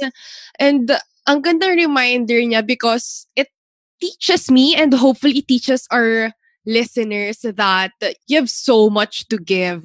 [0.58, 0.88] and
[1.28, 3.52] ang gandang reminder niya because it
[4.00, 6.32] teaches me and hopefully teaches our
[6.64, 7.92] listeners that
[8.26, 9.84] you have so much to give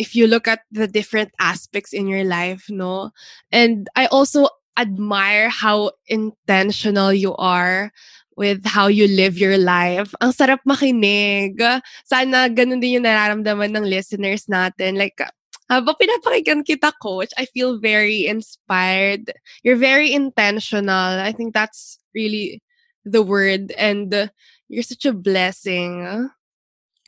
[0.00, 3.12] if you look at the different aspects in your life no
[3.52, 7.92] and i also admire how intentional you are
[8.36, 10.14] with how you live your life.
[10.20, 11.60] Ang sarap makinig.
[12.08, 14.96] Sana ganun din yung nararamdaman ng listeners natin.
[14.96, 15.20] Like,
[15.68, 19.32] habang pinapakinggan kita, coach, I feel very inspired.
[19.64, 21.20] You're very intentional.
[21.20, 22.60] I think that's really
[23.04, 23.72] the word.
[23.76, 24.30] And
[24.68, 26.28] you're such a blessing.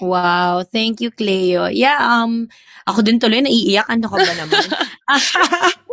[0.01, 1.71] Wow, thank you, Cleo.
[1.71, 2.51] Yeah, um,
[2.83, 3.87] ako din tuloy naiiyak.
[3.87, 4.65] Ano ka ba naman?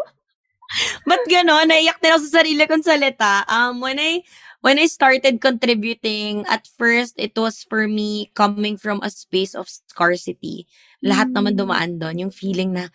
[1.04, 1.68] Ba't gano'n?
[1.68, 3.44] Naiyak din ako sa sarili kong salita.
[3.48, 4.24] Um, when I,
[4.64, 9.68] when I started contributing, at first, it was for me coming from a space of
[9.68, 10.68] scarcity.
[11.04, 12.30] Lahat naman dumaan doon.
[12.30, 12.90] Yung feeling na,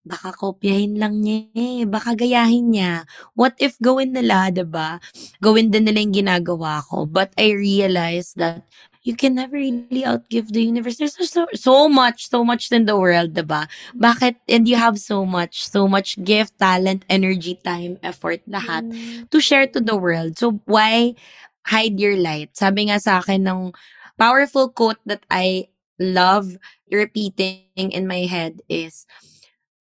[0.00, 1.82] baka kopyahin lang niya eh.
[1.84, 3.04] Baka gayahin niya.
[3.36, 4.98] What if gawin nila, ba?
[5.44, 7.04] Gawin din nila yung ginagawa ko.
[7.04, 8.64] But I realized that
[9.02, 10.96] you can never really outgive the universe.
[10.96, 13.68] There's so, so much, so much in the world, 'di ba?
[13.96, 14.36] Bakit?
[14.48, 18.84] And you have so much, so much gift, talent, energy, time, effort, lahat
[19.32, 20.36] to share to the world.
[20.36, 21.16] So why
[21.64, 22.52] hide your light?
[22.56, 23.72] Sabi nga sa akin ng
[24.20, 26.60] powerful quote that I love
[26.92, 29.04] repeating in my head is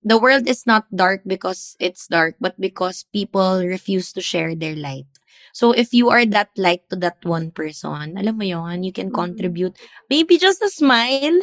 [0.03, 4.75] the world is not dark because it's dark, but because people refuse to share their
[4.75, 5.08] light.
[5.53, 9.11] So if you are that light to that one person, alam mo yon, you can
[9.11, 9.77] contribute.
[10.09, 11.39] Maybe just a smile.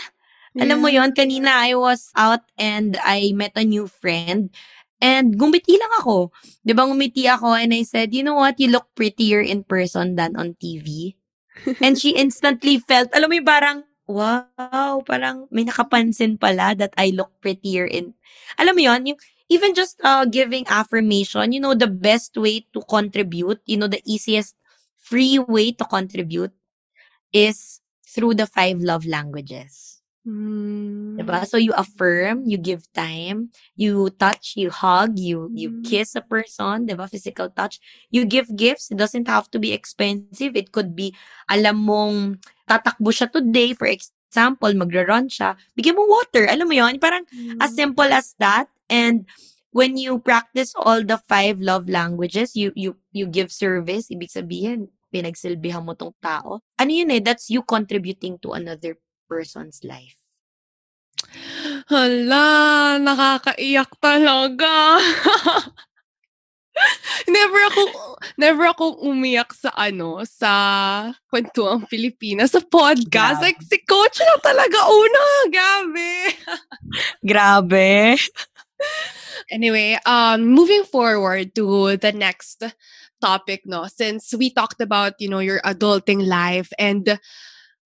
[0.56, 4.48] Alam mo yon, kanina I was out and I met a new friend.
[4.96, 6.32] And gumiti lang ako.
[6.64, 10.16] Di ba ngumiti ako and I said, you know what, you look prettier in person
[10.16, 11.12] than on TV.
[11.84, 17.12] and she instantly felt, alam mo yung parang, wow, parang may nakapansin pala that I
[17.12, 18.16] look prettier in,
[18.56, 22.82] alam mo yon, yung, even just uh, giving affirmation, you know, the best way to
[22.88, 24.56] contribute, you know, the easiest
[24.98, 26.52] free way to contribute
[27.32, 30.02] is through the five love languages.
[30.26, 31.22] Mm.
[31.22, 31.46] Diba?
[31.46, 36.90] So you affirm, you give time, you touch, you hug, you you kiss a person,
[36.90, 37.06] diba?
[37.06, 37.78] Physical touch.
[38.10, 38.90] You give gifts.
[38.90, 40.58] It doesn't have to be expensive.
[40.58, 41.14] It could be,
[41.46, 46.50] alam mong tatakbo siya today, for example, magra-run siya, bigyan mo water.
[46.50, 47.22] Alam mo yon Parang
[47.62, 48.66] as simple as that.
[48.88, 49.26] And
[49.74, 54.88] when you practice all the five love languages, you you you give service, ibig sabihin,
[55.12, 56.64] pinagsilbihan mo tong tao.
[56.80, 58.96] Ano yun eh, that's you contributing to another
[59.28, 60.16] person's life.
[61.88, 65.00] Hala, nakakaiyak talaga.
[67.26, 67.82] never ako
[68.36, 70.52] never ako umiyak sa ano sa
[71.32, 73.40] kwentuang Pilipinas sa podcast.
[73.40, 73.44] Grabe.
[73.48, 75.24] Like si coach na talaga una.
[75.56, 76.12] Grabe.
[77.24, 78.20] Grabe.
[79.50, 82.62] Anyway, um moving forward to the next
[83.20, 87.18] topic no since we talked about you know your adulting life and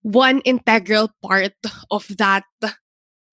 [0.03, 1.55] one integral part
[1.90, 2.44] of that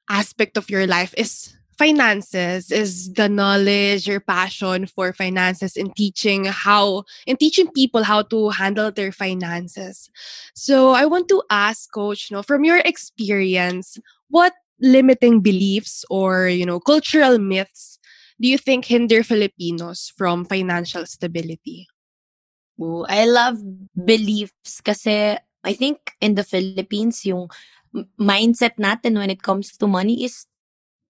[0.09, 6.45] aspect of your life is finances is the knowledge your passion for finances in teaching
[6.45, 10.09] how in teaching people how to handle their finances.
[10.55, 13.97] So i want to ask coach you know from your experience
[14.29, 17.99] what limiting beliefs or you know cultural myths
[18.39, 21.87] do you think hinder filipinos from financial stability
[22.77, 23.57] Ooh, I love
[23.97, 27.49] beliefs kasi I think in the Philippines yung
[28.21, 30.45] mindset natin when it comes to money is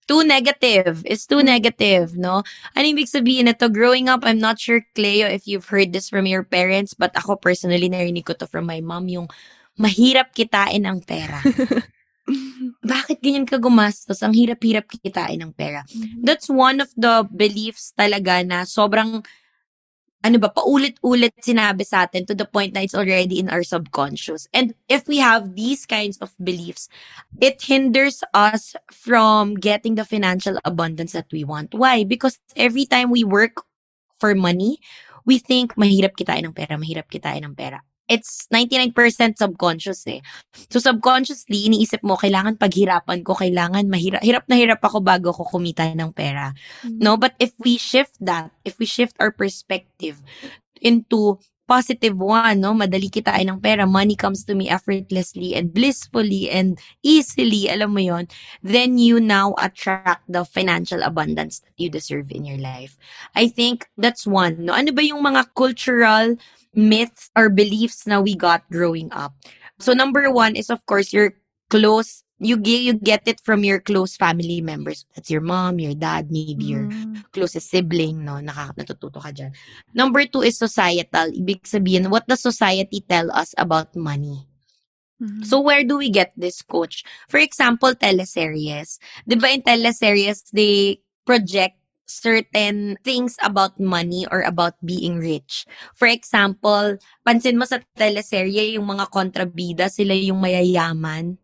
[0.07, 1.03] too negative.
[1.03, 2.47] It's too negative, no?
[2.71, 3.67] Ano ibig sabihin nito?
[3.67, 7.35] Growing up, I'm not sure, Cleo, if you've heard this from your parents, but ako
[7.35, 9.27] personally, narinig ko to from my mom, yung
[9.75, 11.43] mahirap kitain ang pera.
[12.83, 14.19] Bakit ganyan ka gumastos?
[14.19, 15.87] Ang hirap-hirap kitain ng pera.
[16.19, 19.23] That's one of the beliefs talaga na sobrang
[20.25, 24.49] ano ba, paulit-ulit sinabi sa atin to the point na it's already in our subconscious.
[24.51, 26.89] And if we have these kinds of beliefs,
[27.39, 31.71] it hinders us from getting the financial abundance that we want.
[31.71, 32.03] Why?
[32.03, 33.63] Because every time we work
[34.19, 34.83] for money,
[35.23, 38.95] we think mahirap kitain ng pera, mahirap kitain ng pera it's 99%
[39.37, 40.23] subconscious eh.
[40.71, 45.43] So subconsciously, iniisip mo, kailangan paghirapan ko, kailangan mahirap, hirap na hirap ako bago ko
[45.43, 46.55] kumita ng pera.
[46.83, 47.03] Mm-hmm.
[47.03, 50.23] No, but if we shift that, if we shift our perspective
[50.81, 52.71] into positive one, no?
[52.71, 53.83] Madali kitain ng pera.
[53.83, 58.25] Money comes to me effortlessly and blissfully and easily, alam mo yon
[58.63, 62.95] then you now attract the financial abundance that you deserve in your life.
[63.35, 64.73] I think that's one, no?
[64.73, 66.39] Ano ba yung mga cultural
[66.73, 69.33] myths or beliefs na we got growing up.
[69.79, 71.37] So number one is of course your
[71.69, 75.05] close you get you get it from your close family members.
[75.15, 76.69] That's your mom, your dad, maybe mm.
[76.69, 76.85] your
[77.33, 78.37] closest sibling, no?
[78.37, 79.53] Nakaka natututo ka dyan.
[79.93, 81.33] Number two is societal.
[81.33, 84.45] Ibig sabihin, what does society tell us about money?
[85.17, 85.49] Mm-hmm.
[85.49, 87.01] So where do we get this coach?
[87.25, 89.01] For example, teleseries.
[89.25, 95.67] 'Di ba in teleseries they project certain things about money or about being rich.
[95.93, 101.37] For example, pansin mo sa teleserye, yung mga kontrabida, sila yung mayayaman.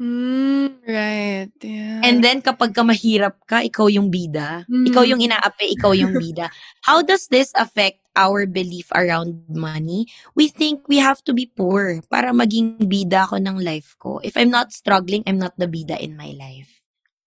[0.00, 1.52] Mm, right.
[1.60, 2.00] Yeah.
[2.00, 4.64] And then kapag ka mahirap ka, ikaw yung bida.
[4.64, 4.88] Mm.
[4.88, 6.48] Ikaw yung inaapi, ikaw yung bida.
[6.88, 10.08] How does this affect our belief around money?
[10.32, 14.24] We think we have to be poor para maging bida ako ng life ko.
[14.24, 16.80] If I'm not struggling, I'm not the bida in my life.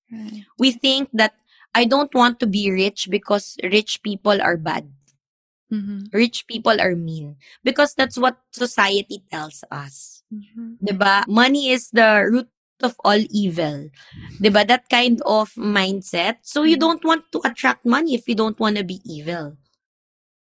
[0.09, 0.41] Right.
[0.57, 1.37] We think that
[1.73, 4.89] I don't want to be rich because rich people are bad.
[5.73, 6.13] Mm-hmm.
[6.13, 7.37] Rich people are mean.
[7.63, 10.23] Because that's what society tells us.
[10.33, 10.85] Mm-hmm.
[10.85, 11.27] Diba?
[11.27, 12.49] Money is the root
[12.81, 13.89] of all evil.
[14.37, 14.67] Diba?
[14.67, 16.45] That kind of mindset.
[16.45, 16.81] So you mm-hmm.
[16.81, 19.57] don't want to attract money if you don't want to be evil.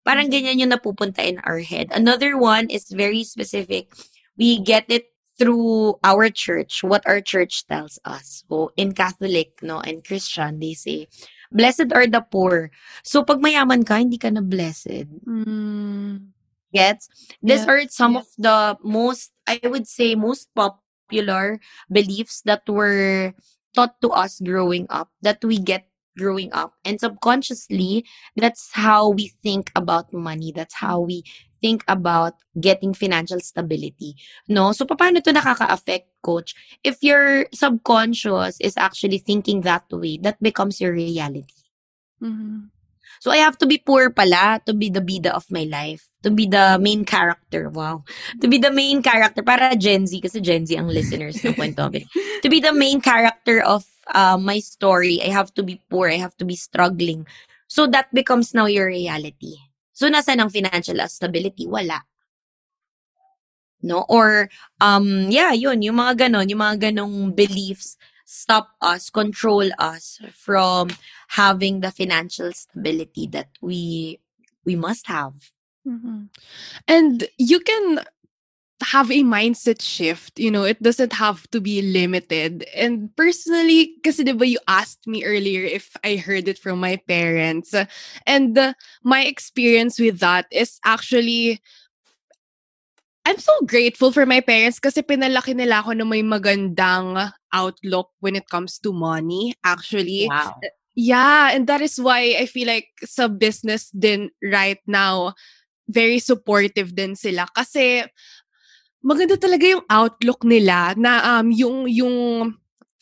[0.05, 0.45] Parang mm-hmm.
[0.53, 1.89] ganyan yung napupunta in our head.
[1.89, 3.89] Another one is very specific.
[4.37, 5.12] We get it
[5.43, 8.47] through our church, what our church tells us.
[8.47, 11.11] So, in Catholic, no, and Christian, they say,
[11.51, 12.71] blessed are the poor.
[13.03, 15.11] So, pag mayaman ka, hindi ka na blessed.
[15.27, 16.31] Mm.
[16.71, 17.35] Gets?
[17.43, 17.71] These yeah.
[17.75, 18.19] are some yeah.
[18.23, 21.59] of the most, I would say, most popular
[21.91, 23.35] beliefs that were
[23.75, 26.73] taught to us growing up, that we get growing up.
[26.85, 28.05] And subconsciously,
[28.37, 30.53] that's how we think about money.
[30.55, 31.23] That's how we
[31.63, 34.19] think about getting financial stability.
[34.51, 34.75] No?
[34.75, 36.51] So, paano to nakaka-affect, coach?
[36.83, 41.63] If your subconscious is actually thinking that way, that becomes your reality.
[42.19, 42.67] Mm-hmm.
[43.23, 46.11] So, I have to be poor pala to be the bida of my life.
[46.27, 47.71] To be the main character.
[47.71, 48.03] Wow.
[48.43, 49.39] To be the main character.
[49.39, 51.87] Para Gen Z, kasi Gen Z ang listeners ng kwento.
[52.43, 56.11] to be the main character of uh, my story, I have to be poor.
[56.11, 57.23] I have to be struggling.
[57.71, 59.72] So, that becomes now your reality.
[60.03, 61.63] So, nasa ng financial stability?
[61.63, 62.03] Wala.
[63.79, 64.03] No?
[64.11, 64.51] Or,
[64.83, 67.95] um, yeah, yun, yung mga ganon, yung mga ganong beliefs
[68.27, 70.91] stop us, control us from
[71.39, 74.19] having the financial stability that we
[74.67, 75.55] we must have.
[75.87, 76.27] Mm-hmm.
[76.87, 78.03] And you can
[78.83, 80.39] have a mindset shift.
[80.39, 82.65] You know, it doesn't have to be limited.
[82.75, 87.73] And personally, kasi diba you asked me earlier if I heard it from my parents.
[88.27, 88.73] And uh,
[89.03, 91.61] my experience with that is actually
[93.25, 98.35] I'm so grateful for my parents kasi pinalaki nila ako na may magandang outlook when
[98.35, 99.55] it comes to money.
[99.63, 100.59] Actually, wow.
[100.91, 105.39] yeah, and that is why I feel like sa business din right now,
[105.87, 108.03] very supportive din sila kasi
[109.03, 112.15] maganda talaga yung outlook nila na um, yung, yung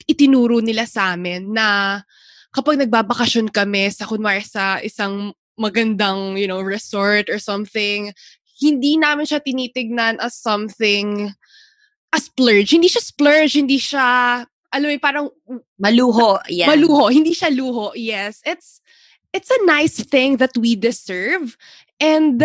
[0.09, 2.01] itinuro nila sa amin na
[2.49, 8.09] kapag nagbabakasyon kami sa kunwari sa isang magandang, you know, resort or something,
[8.57, 11.29] hindi namin siya tinitignan as something
[12.11, 12.73] a splurge.
[12.73, 14.41] Hindi siya splurge, hindi siya,
[14.73, 15.27] alam mo, parang
[15.77, 16.41] Maluho.
[16.49, 16.67] Yeah.
[16.73, 17.13] maluho.
[17.13, 17.93] Hindi siya luho.
[17.93, 18.41] Yes.
[18.41, 18.81] It's,
[19.31, 21.55] it's a nice thing that we deserve.
[22.01, 22.41] And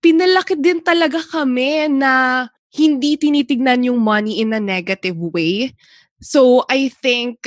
[0.00, 5.70] pinalaki din talaga kami na hindi tinitignan yung money in a negative way.
[6.18, 7.46] So, I think,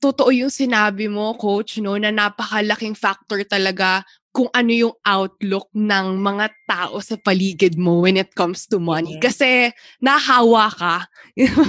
[0.00, 4.02] totoo yung sinabi mo, coach, no, na napakalaking factor talaga
[4.32, 9.20] kung ano yung outlook ng mga tao sa paligid mo when it comes to money.
[9.20, 9.28] Yes.
[9.28, 9.68] Kasi
[10.00, 10.96] nahawa ka.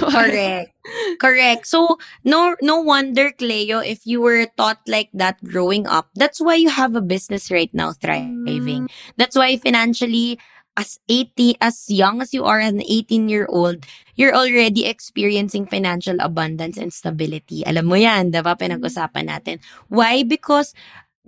[0.08, 0.72] Correct.
[1.20, 1.68] Correct.
[1.68, 6.08] So no no wonder Cleo if you were taught like that growing up.
[6.16, 8.88] That's why you have a business right now thriving.
[9.20, 10.40] That's why financially
[10.74, 13.86] as 80 as young as you are an 18 year old,
[14.18, 17.62] you're already experiencing financial abundance and stability.
[17.66, 18.58] Alam mo 'yan, 'di ba?
[18.58, 19.62] Pinag-usapan natin.
[19.86, 20.26] Why?
[20.26, 20.74] Because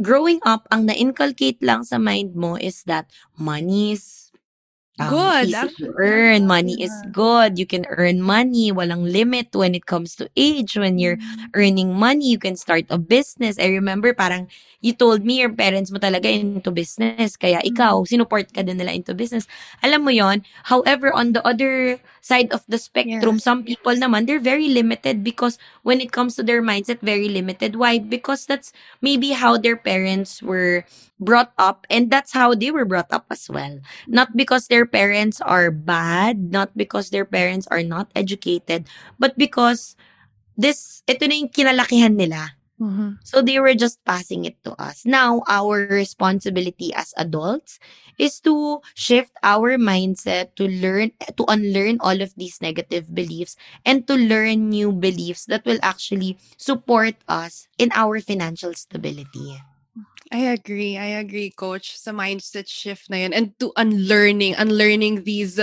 [0.03, 4.26] growing up, ang na-inculcate lang sa mind mo is that money is
[4.99, 6.47] um, Good, easy to earn.
[6.47, 7.59] Money is good.
[7.59, 8.73] You can earn money.
[8.73, 10.77] Walang limit when it comes to age.
[10.77, 11.19] When you're
[11.55, 13.59] earning money, you can start a business.
[13.59, 14.49] I remember parang
[14.81, 17.37] you told me your parents mo talaga into business.
[17.37, 19.45] Kaya ikaw, sinuport ka din nila into business.
[19.83, 24.43] Alam mo yon However, on the other side of the spectrum, some people naman, they're
[24.43, 27.77] very limited because when it comes to their mindset, very limited.
[27.77, 27.99] Why?
[27.99, 28.73] Because that's
[29.03, 30.85] maybe how their parents were
[31.19, 33.81] brought up and that's how they were brought up as well.
[34.07, 38.87] Not because their parents are bad, not because their parents are not educated,
[39.19, 39.97] but because
[40.57, 42.57] this, ito na yung kinalakihan nila.
[42.77, 43.17] Mhm.
[43.25, 45.09] So they were just passing it to us.
[45.09, 47.81] Now, our responsibility as adults
[48.21, 54.05] is to shift our mindset to learn, to unlearn all of these negative beliefs and
[54.09, 59.57] to learn new beliefs that will actually support us in our financial stability.
[60.33, 60.99] I agree.
[60.99, 61.97] I agree, coach.
[61.97, 63.33] Sa mindset shift na yun.
[63.33, 65.61] And to unlearning, unlearning these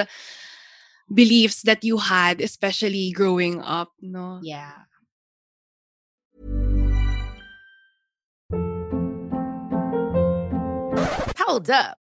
[1.14, 4.40] beliefs that you had, especially growing up, no?
[4.42, 4.88] Yeah.
[11.38, 12.03] Hold up.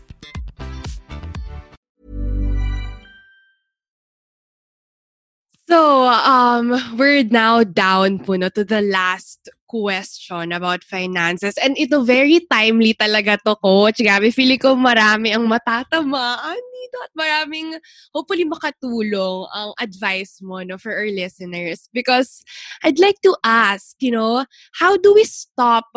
[6.51, 11.55] um, we're now down po no, to the last question about finances.
[11.63, 14.03] And ito very timely talaga to, Coach.
[14.03, 17.79] Gabi, feeling ko marami ang matatamaan dito at maraming
[18.11, 21.87] hopefully makatulong ang advice mo no, for our listeners.
[21.95, 22.43] Because
[22.83, 24.43] I'd like to ask, you know,
[24.75, 25.87] how do we stop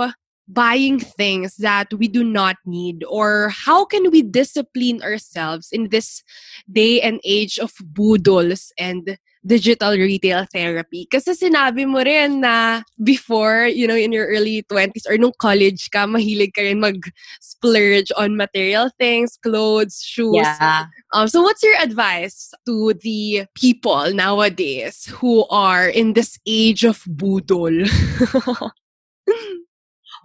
[0.47, 6.23] buying things that we do not need or how can we discipline ourselves in this
[6.69, 9.17] day and age of boodles and
[9.47, 11.07] digital retail therapy.
[11.07, 15.91] Kasi sinabi mo rin na before, you know, in your early 20s or nung college
[15.93, 20.41] ka, mahilig ka rin mag-splurge on material things, clothes, shoes.
[20.41, 20.87] Yeah.
[21.13, 27.05] Um, so what's your advice to the people nowadays who are in this age of
[27.07, 27.85] boodle?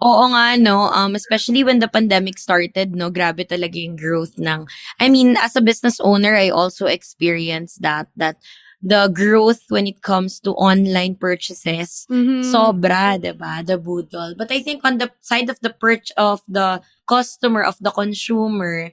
[0.00, 0.88] Oo nga, no?
[0.96, 3.12] Um, especially when the pandemic started, no?
[3.12, 4.64] Grabe talaga yung growth ng...
[4.96, 8.40] I mean, as a business owner, I also experienced that, that
[8.80, 12.40] the growth when it comes to online purchases, Mhm.
[12.44, 13.60] sobra, diba?
[13.64, 14.34] The boodle.
[14.36, 18.92] But I think on the side of the perch of the customer, of the consumer,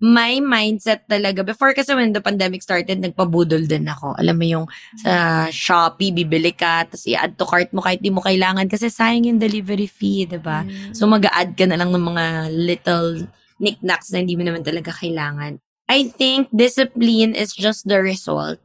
[0.00, 4.12] my mindset talaga, before kasi when the pandemic started, nagpabudol din ako.
[4.20, 4.66] Alam mo yung
[5.00, 9.24] sa Shopee, bibili ka, tapos i-add to cart mo kahit di mo kailangan kasi sayang
[9.24, 10.64] yung delivery fee, di ba?
[10.92, 13.24] So mag-add ka na lang ng mga little
[13.56, 15.60] knickknacks na hindi mo naman talaga kailangan.
[15.88, 18.58] I think discipline is just the result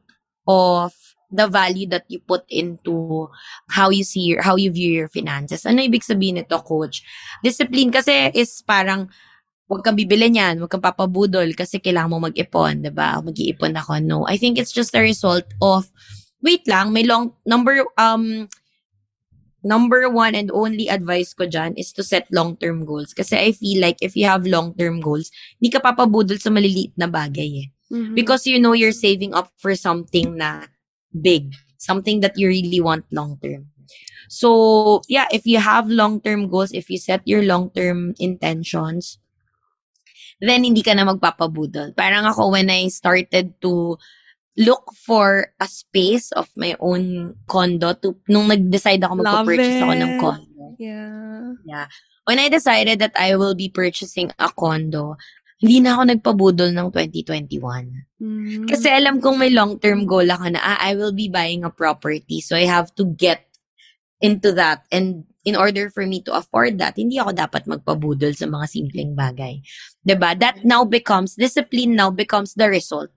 [0.48, 0.94] of
[1.32, 3.28] the value that you put into
[3.72, 5.64] how you see your, how you view your finances.
[5.64, 7.02] Ano ibig sabihin nito, coach?
[7.40, 9.08] Discipline kasi is parang
[9.72, 13.24] huwag kang bibili niyan, huwag kang papabudol kasi kailangan mo mag-ipon, 'di ba?
[13.24, 14.04] Mag-iipon ako.
[14.04, 15.88] No, I think it's just a result of
[16.44, 18.52] wait lang, may long number um
[19.64, 23.14] number one and only advice ko dyan is to set long-term goals.
[23.16, 25.32] Kasi I feel like if you have long-term goals,
[25.62, 27.68] hindi ka papabudol sa maliliit na bagay eh.
[27.92, 28.16] Mhm.
[28.16, 30.72] Because you know you're saving up for something na
[31.12, 31.52] big.
[31.76, 33.68] Something that you really want long-term.
[34.32, 39.20] So, yeah, if you have long-term goals, if you set your long-term intentions,
[40.40, 41.92] then hindi ka na magpapabudol.
[42.00, 44.00] Parang ako when I started to
[44.56, 50.14] look for a space of my own condo to nung nag-decide ako magpa-purchase ako ng
[50.16, 50.64] condo.
[50.80, 51.60] Yeah.
[51.68, 51.88] Yeah.
[52.24, 55.18] When I decided that I will be purchasing a condo,
[55.62, 58.18] hindi na ako nagpabudol ng 2021.
[58.18, 58.66] Mm.
[58.66, 62.42] Kasi alam kong may long-term goal ako na, ah, I will be buying a property.
[62.42, 63.46] So I have to get
[64.26, 64.90] into that.
[64.90, 69.14] And in order for me to afford that, hindi ako dapat magpabudol sa mga simpleng
[69.14, 69.62] bagay.
[70.18, 70.34] ba?
[70.34, 73.14] That now becomes, discipline now becomes the result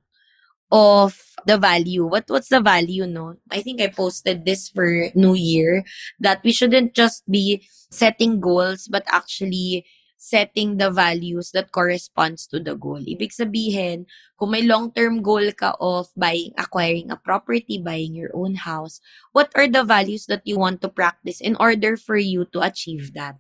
[0.69, 1.17] of
[1.47, 2.05] the value.
[2.05, 3.37] What what's the value, no?
[3.53, 5.85] I think I posted this for New Year
[6.21, 9.87] that we shouldn't just be setting goals but actually
[10.25, 12.97] setting the values that corresponds to the goal.
[12.97, 14.09] Ibig sabihin,
[14.41, 19.05] kung may long-term goal ka of buying, acquiring a property, buying your own house,
[19.37, 23.13] what are the values that you want to practice in order for you to achieve
[23.13, 23.37] that?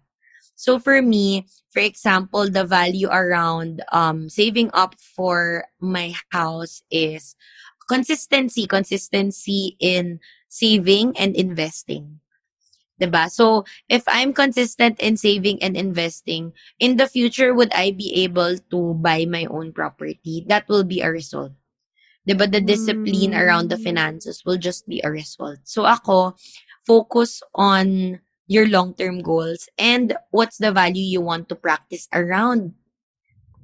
[0.60, 7.34] So for me, for example, the value around um, saving up for my house is
[7.88, 12.20] consistency, consistency in saving and investing.
[12.98, 13.26] 'Di ba?
[13.26, 18.58] So, if I'm consistent in saving and investing, in the future, would I be able
[18.70, 20.46] to buy my own property?
[20.46, 21.52] That will be a result.
[22.26, 22.46] 'Di ba?
[22.46, 25.58] The discipline around the finances will just be a result.
[25.66, 26.38] So, ako,
[26.86, 32.76] focus on your long-term goals and what's the value you want to practice around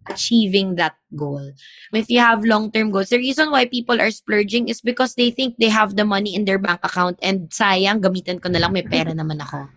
[0.08, 1.52] achieving that goal.
[1.92, 5.56] If you have long-term goals, the reason why people are splurging is because they think
[5.58, 8.82] they have the money in their bank account and sayang, gamitan ko na lang, may
[8.82, 9.68] pera naman ako.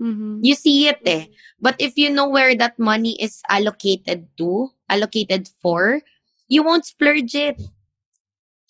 [0.00, 0.44] Mhm.
[0.44, 1.32] You see it eh.
[1.60, 6.04] But if you know where that money is allocated to, allocated for,
[6.48, 7.56] you won't splurge it.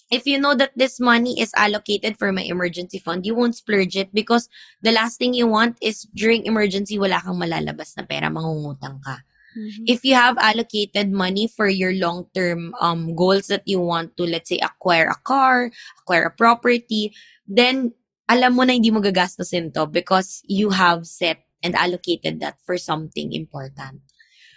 [0.07, 3.99] If you know that this money is allocated for my emergency fund, you won't splurge
[3.99, 4.47] it because
[4.79, 9.27] the last thing you want is during emergency, wala kang malalabas na pera, mangungutang ka.
[9.57, 9.89] Mhm.
[9.89, 14.49] If you have allocated money for your long-term um, goals that you want to, let's
[14.51, 15.71] say, acquire a car,
[16.03, 17.15] acquire a property,
[17.49, 17.93] then
[18.29, 22.77] alam mo na hindi mo gagastusin to because you have set and allocated that for
[22.77, 24.03] something important.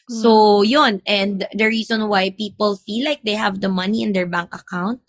[0.09, 1.01] So, yun.
[1.05, 5.01] And the reason why people feel like they have the money in their bank account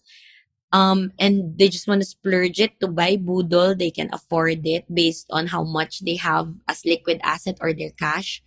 [0.72, 4.84] um, and they just want to splurge it to buy budol, they can afford it
[4.92, 8.42] based on how much they have as liquid asset or their cash.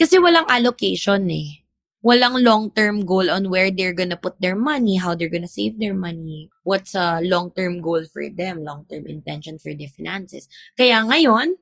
[0.00, 1.62] Kasi walang allocation eh.
[2.04, 5.96] Walang long-term goal on where they're gonna put their money, how they're gonna save their
[5.96, 10.44] money, what's a long-term goal for them, long-term intention for their finances.
[10.76, 11.56] Kaya ngayon,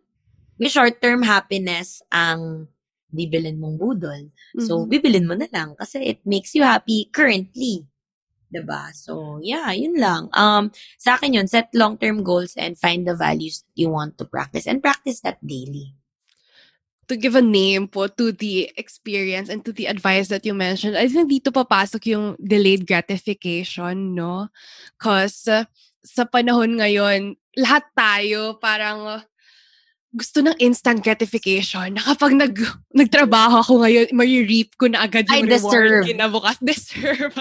[0.58, 2.66] may short-term happiness ang
[3.12, 4.32] bibilin mong budol.
[4.58, 4.88] So, Mhm.
[4.90, 7.86] bibilin mo na lang kasi it makes you happy currently.
[8.52, 8.92] 'Di ba?
[8.92, 10.28] So, yeah, yun lang.
[10.36, 14.68] Um, sa akin yun, set long-term goals and find the values you want to practice
[14.68, 15.96] and practice that daily.
[17.12, 20.96] To give a name po to the experience and to the advice that you mentioned,
[20.96, 24.48] I think dito papasok yung delayed gratification, no?
[24.96, 25.68] Because uh,
[26.00, 29.22] sa panahon ngayon, lahat tayo parang uh,
[30.16, 32.00] gusto ng instant gratification.
[32.00, 32.56] Na kapag nag,
[32.96, 36.04] nagtrabaho ako ngayon, may-reap ko na agad I yung reward deserve.
[36.08, 36.56] kinabukas.
[36.64, 37.36] Deserve.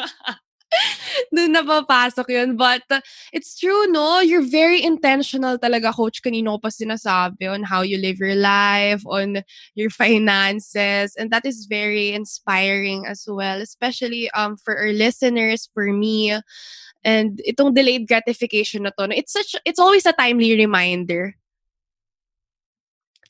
[1.36, 2.56] Doon na papasok yun.
[2.56, 3.02] But uh,
[3.34, 4.20] it's true, no?
[4.20, 6.24] You're very intentional talaga, Coach.
[6.24, 9.44] Kanino pa sinasabi on how you live your life, on
[9.76, 11.16] your finances.
[11.16, 16.36] And that is very inspiring as well, especially um for our listeners, for me.
[17.04, 21.36] And itong delayed gratification na to, it's such, it's always a timely reminder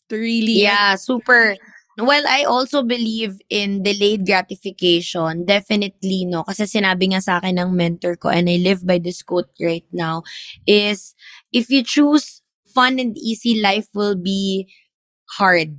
[0.10, 1.56] to really Yeah, super.
[2.02, 5.46] Well, I also believe in delayed gratification.
[5.46, 6.42] Definitely, no?
[6.44, 9.86] Kasi sinabi nga sa akin ng mentor ko, and I live by this quote right
[9.94, 10.24] now,
[10.66, 11.14] is
[11.54, 14.66] if you choose fun and easy, life will be
[15.38, 15.78] hard.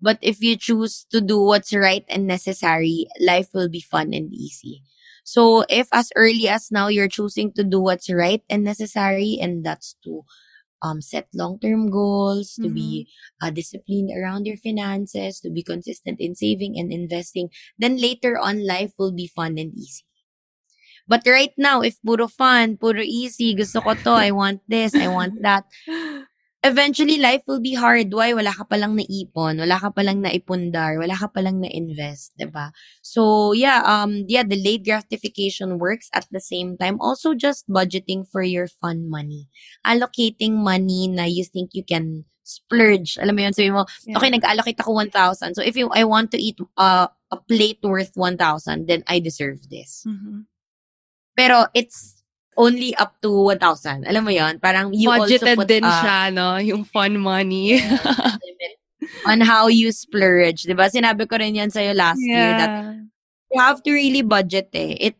[0.00, 4.32] But if you choose to do what's right and necessary, life will be fun and
[4.32, 4.82] easy.
[5.24, 9.66] So if as early as now you're choosing to do what's right and necessary, and
[9.66, 10.22] that's to
[10.82, 13.08] um, set long-term goals, to be
[13.42, 18.66] uh, disciplined around your finances, to be consistent in saving and investing, then later on
[18.66, 20.04] life will be fun and easy.
[21.08, 25.08] But right now, if puro fun, puro easy, gusto ko to, I want this, I
[25.08, 25.64] want that,
[26.64, 28.10] eventually life will be hard.
[28.12, 28.34] Why?
[28.34, 32.72] Wala ka palang naipon, wala ka palang naipundar, wala ka palang na-invest, ba?
[33.02, 36.98] So, yeah, um yeah, delayed gratification works at the same time.
[37.00, 39.46] Also just budgeting for your fun money.
[39.86, 43.18] Allocating money na you think you can splurge.
[43.22, 44.16] Alam mo yun, sabi mo, Yeah.
[44.18, 45.54] okay, nag-allocate ako 1,000.
[45.54, 49.68] So, if you, I want to eat uh, a plate worth 1,000, then I deserve
[49.70, 50.02] this.
[50.08, 50.48] Mhm.
[51.38, 52.17] Pero it's
[52.58, 54.04] only up to 1,000.
[54.10, 56.58] Alam mo yon Parang you budgeted also put din uh, siya, no?
[56.58, 57.78] Yung fun money.
[59.30, 60.66] on how you splurge.
[60.66, 60.90] 'Di ba?
[60.90, 62.98] Sinabi ko rin yan sa'yo last year that
[63.54, 65.12] you have to really budget eh.
[65.12, 65.16] It,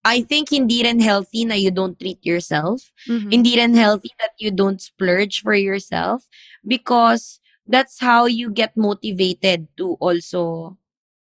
[0.00, 2.88] I think hindi rin healthy na you don't treat yourself.
[3.04, 3.28] Mhm.
[3.28, 6.24] Hindi rin healthy that you don't splurge for yourself
[6.64, 10.74] because that's how you get motivated to also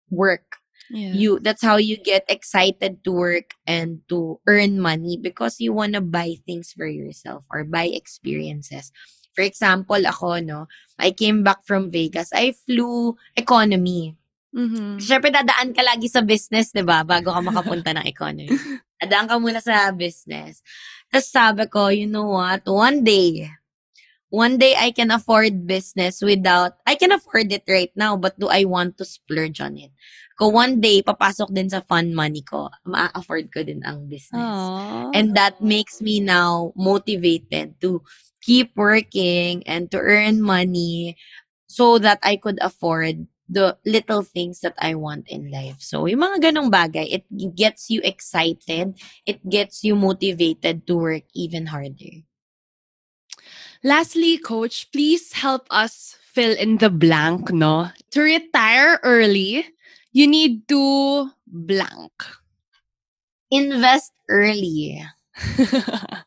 [0.08, 0.63] work.
[0.92, 1.16] Yeah.
[1.16, 5.94] You that's how you get excited to work and to earn money because you want
[5.96, 8.92] to buy things for yourself or buy experiences.
[9.32, 10.60] For example, ako no,
[11.00, 12.30] I came back from Vegas.
[12.36, 14.14] I flew economy.
[14.54, 15.02] Mhm.
[15.02, 17.02] Siyempre, dadaan ka lagi sa business, di ba?
[17.02, 18.54] Bago ka makapunta ng economy.
[19.02, 20.62] Dadaan ka muna sa business.
[21.10, 22.62] Tapos sabi ko, you know what?
[22.70, 23.50] One day,
[24.34, 28.50] one day I can afford business without, I can afford it right now, but do
[28.50, 29.94] I want to splurge on it?
[30.34, 34.42] Ko one day, papasok din sa fund money ko, ma-afford ko din ang business.
[34.42, 35.14] Aww.
[35.14, 38.02] And that makes me now motivated to
[38.42, 41.14] keep working and to earn money
[41.70, 45.78] so that I could afford the little things that I want in life.
[45.78, 47.24] So, yung mga ganong bagay, it
[47.54, 48.98] gets you excited.
[49.22, 52.26] It gets you motivated to work even harder.
[53.84, 57.92] Lastly, coach, please help us fill in the blank, no?
[58.16, 59.68] To retire early,
[60.12, 62.12] you need to blank.
[63.52, 65.04] Invest early.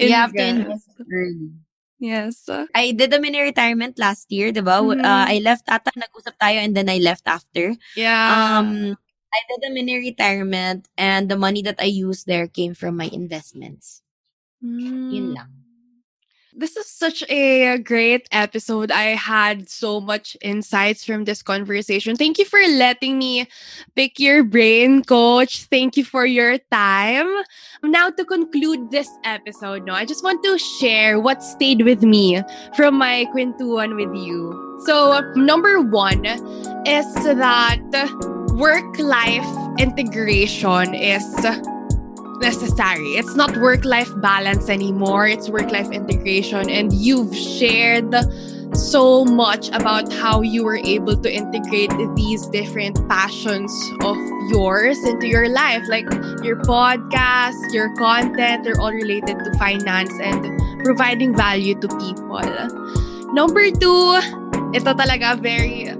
[0.00, 1.54] You have to invest early.
[1.98, 2.50] Yes.
[2.74, 4.82] I did a mini retirement last year, diba?
[4.82, 5.00] Mhm.
[5.00, 7.72] Uh, I left ata, nag-usap tayo and then I left after.
[7.94, 8.58] Yeah.
[8.58, 8.98] Um,
[9.32, 13.08] I did a mini retirement and the money that I used there came from my
[13.08, 14.02] investments.
[14.60, 15.12] Mm.
[15.14, 15.65] Yun lang.
[16.58, 18.90] This is such a great episode.
[18.90, 22.16] I had so much insights from this conversation.
[22.16, 23.46] Thank you for letting me
[23.94, 25.64] pick your brain, coach.
[25.64, 27.28] Thank you for your time.
[27.82, 32.42] Now to conclude this episode, no, I just want to share what stayed with me
[32.74, 34.56] from my kwentuhan with you.
[34.86, 36.24] So, number 1
[36.86, 37.84] is that
[38.56, 41.22] work-life integration is
[42.38, 43.16] necessary.
[43.16, 46.70] It's not work life balance anymore, it's work life integration.
[46.70, 48.14] And you've shared
[48.74, 53.72] so much about how you were able to integrate these different passions
[54.02, 54.16] of
[54.50, 56.04] yours into your life, like
[56.42, 62.42] your podcast, your content, they're all related to finance and providing value to people.
[63.32, 64.20] Number two,
[64.74, 65.92] ito talaga very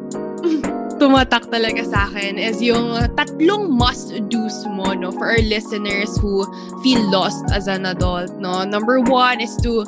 [0.99, 6.45] tumatak talaga sa akin is yung tatlong must-dos mo, no, for our listeners who
[6.83, 8.65] feel lost as an adult, no.
[8.65, 9.85] Number one is to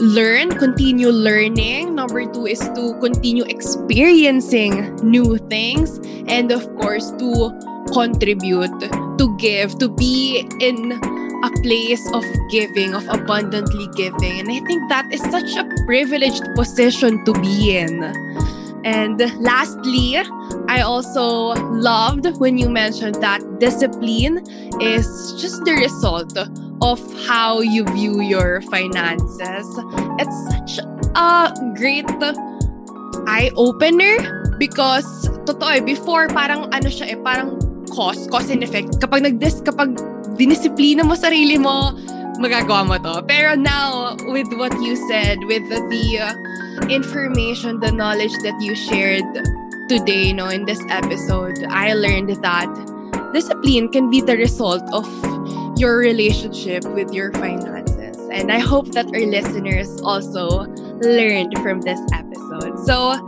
[0.00, 1.94] learn, continue learning.
[1.94, 6.00] Number two is to continue experiencing new things.
[6.26, 7.52] And of course, to
[7.92, 8.72] contribute,
[9.18, 10.96] to give, to be in
[11.44, 14.40] a place of giving, of abundantly giving.
[14.40, 18.00] And I think that is such a privileged position to be in.
[18.84, 20.16] And lastly,
[20.68, 24.40] I also loved when you mentioned that discipline
[24.80, 25.06] is
[25.40, 26.36] just the result
[26.80, 29.68] of how you view your finances.
[30.18, 32.08] It's such a great
[33.26, 37.60] eye opener because totoo eh, before parang ano siya eh, parang
[37.92, 38.96] cause, cause and effect.
[39.00, 39.98] Kapag nagdis, kapag
[40.40, 41.92] dinisiplina mo sarili mo,
[42.40, 43.20] magagawa mo to.
[43.28, 46.32] Pero now, with what you said, with the, uh,
[46.88, 49.24] information, the knowledge that you shared
[49.88, 52.70] today, no, in this episode, I learned that
[53.32, 55.06] discipline can be the result of
[55.78, 58.16] your relationship with your finances.
[58.30, 60.66] And I hope that our listeners also
[61.02, 62.78] learned from this episode.
[62.86, 63.18] So,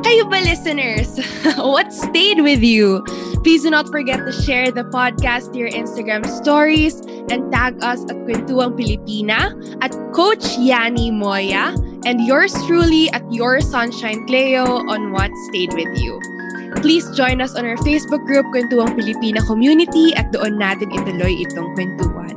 [0.00, 1.20] kayo ba listeners?
[1.60, 3.04] what stayed with you?
[3.44, 8.02] Please do not forget to share the podcast to your Instagram stories and tag us
[8.08, 9.52] at Kwentuang Pilipina
[9.84, 11.76] at Coach Yani Moya
[12.06, 16.22] and yours truly at Your Sunshine Cleo on what stayed with you.
[16.78, 21.74] Please join us on our Facebook group, Kwentuang Pilipina Community at doon natin ituloy itong
[21.74, 22.35] kwentuhan.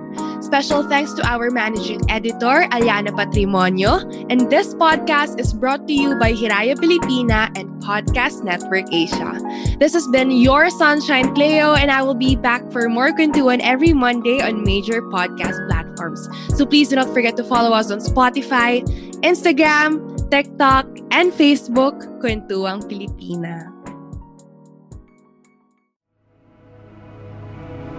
[0.50, 4.02] Special thanks to our managing editor, Aliana Patrimonio.
[4.34, 9.38] And this podcast is brought to you by Hiraya Pilipina and Podcast Network Asia.
[9.78, 13.94] This has been your Sunshine Cleo, and I will be back for more Kwentuhan every
[13.94, 16.26] Monday on major podcast platforms.
[16.58, 18.82] So please do not forget to follow us on Spotify,
[19.22, 20.02] Instagram,
[20.34, 23.79] TikTok, and Facebook, Kwentuang Pilipina.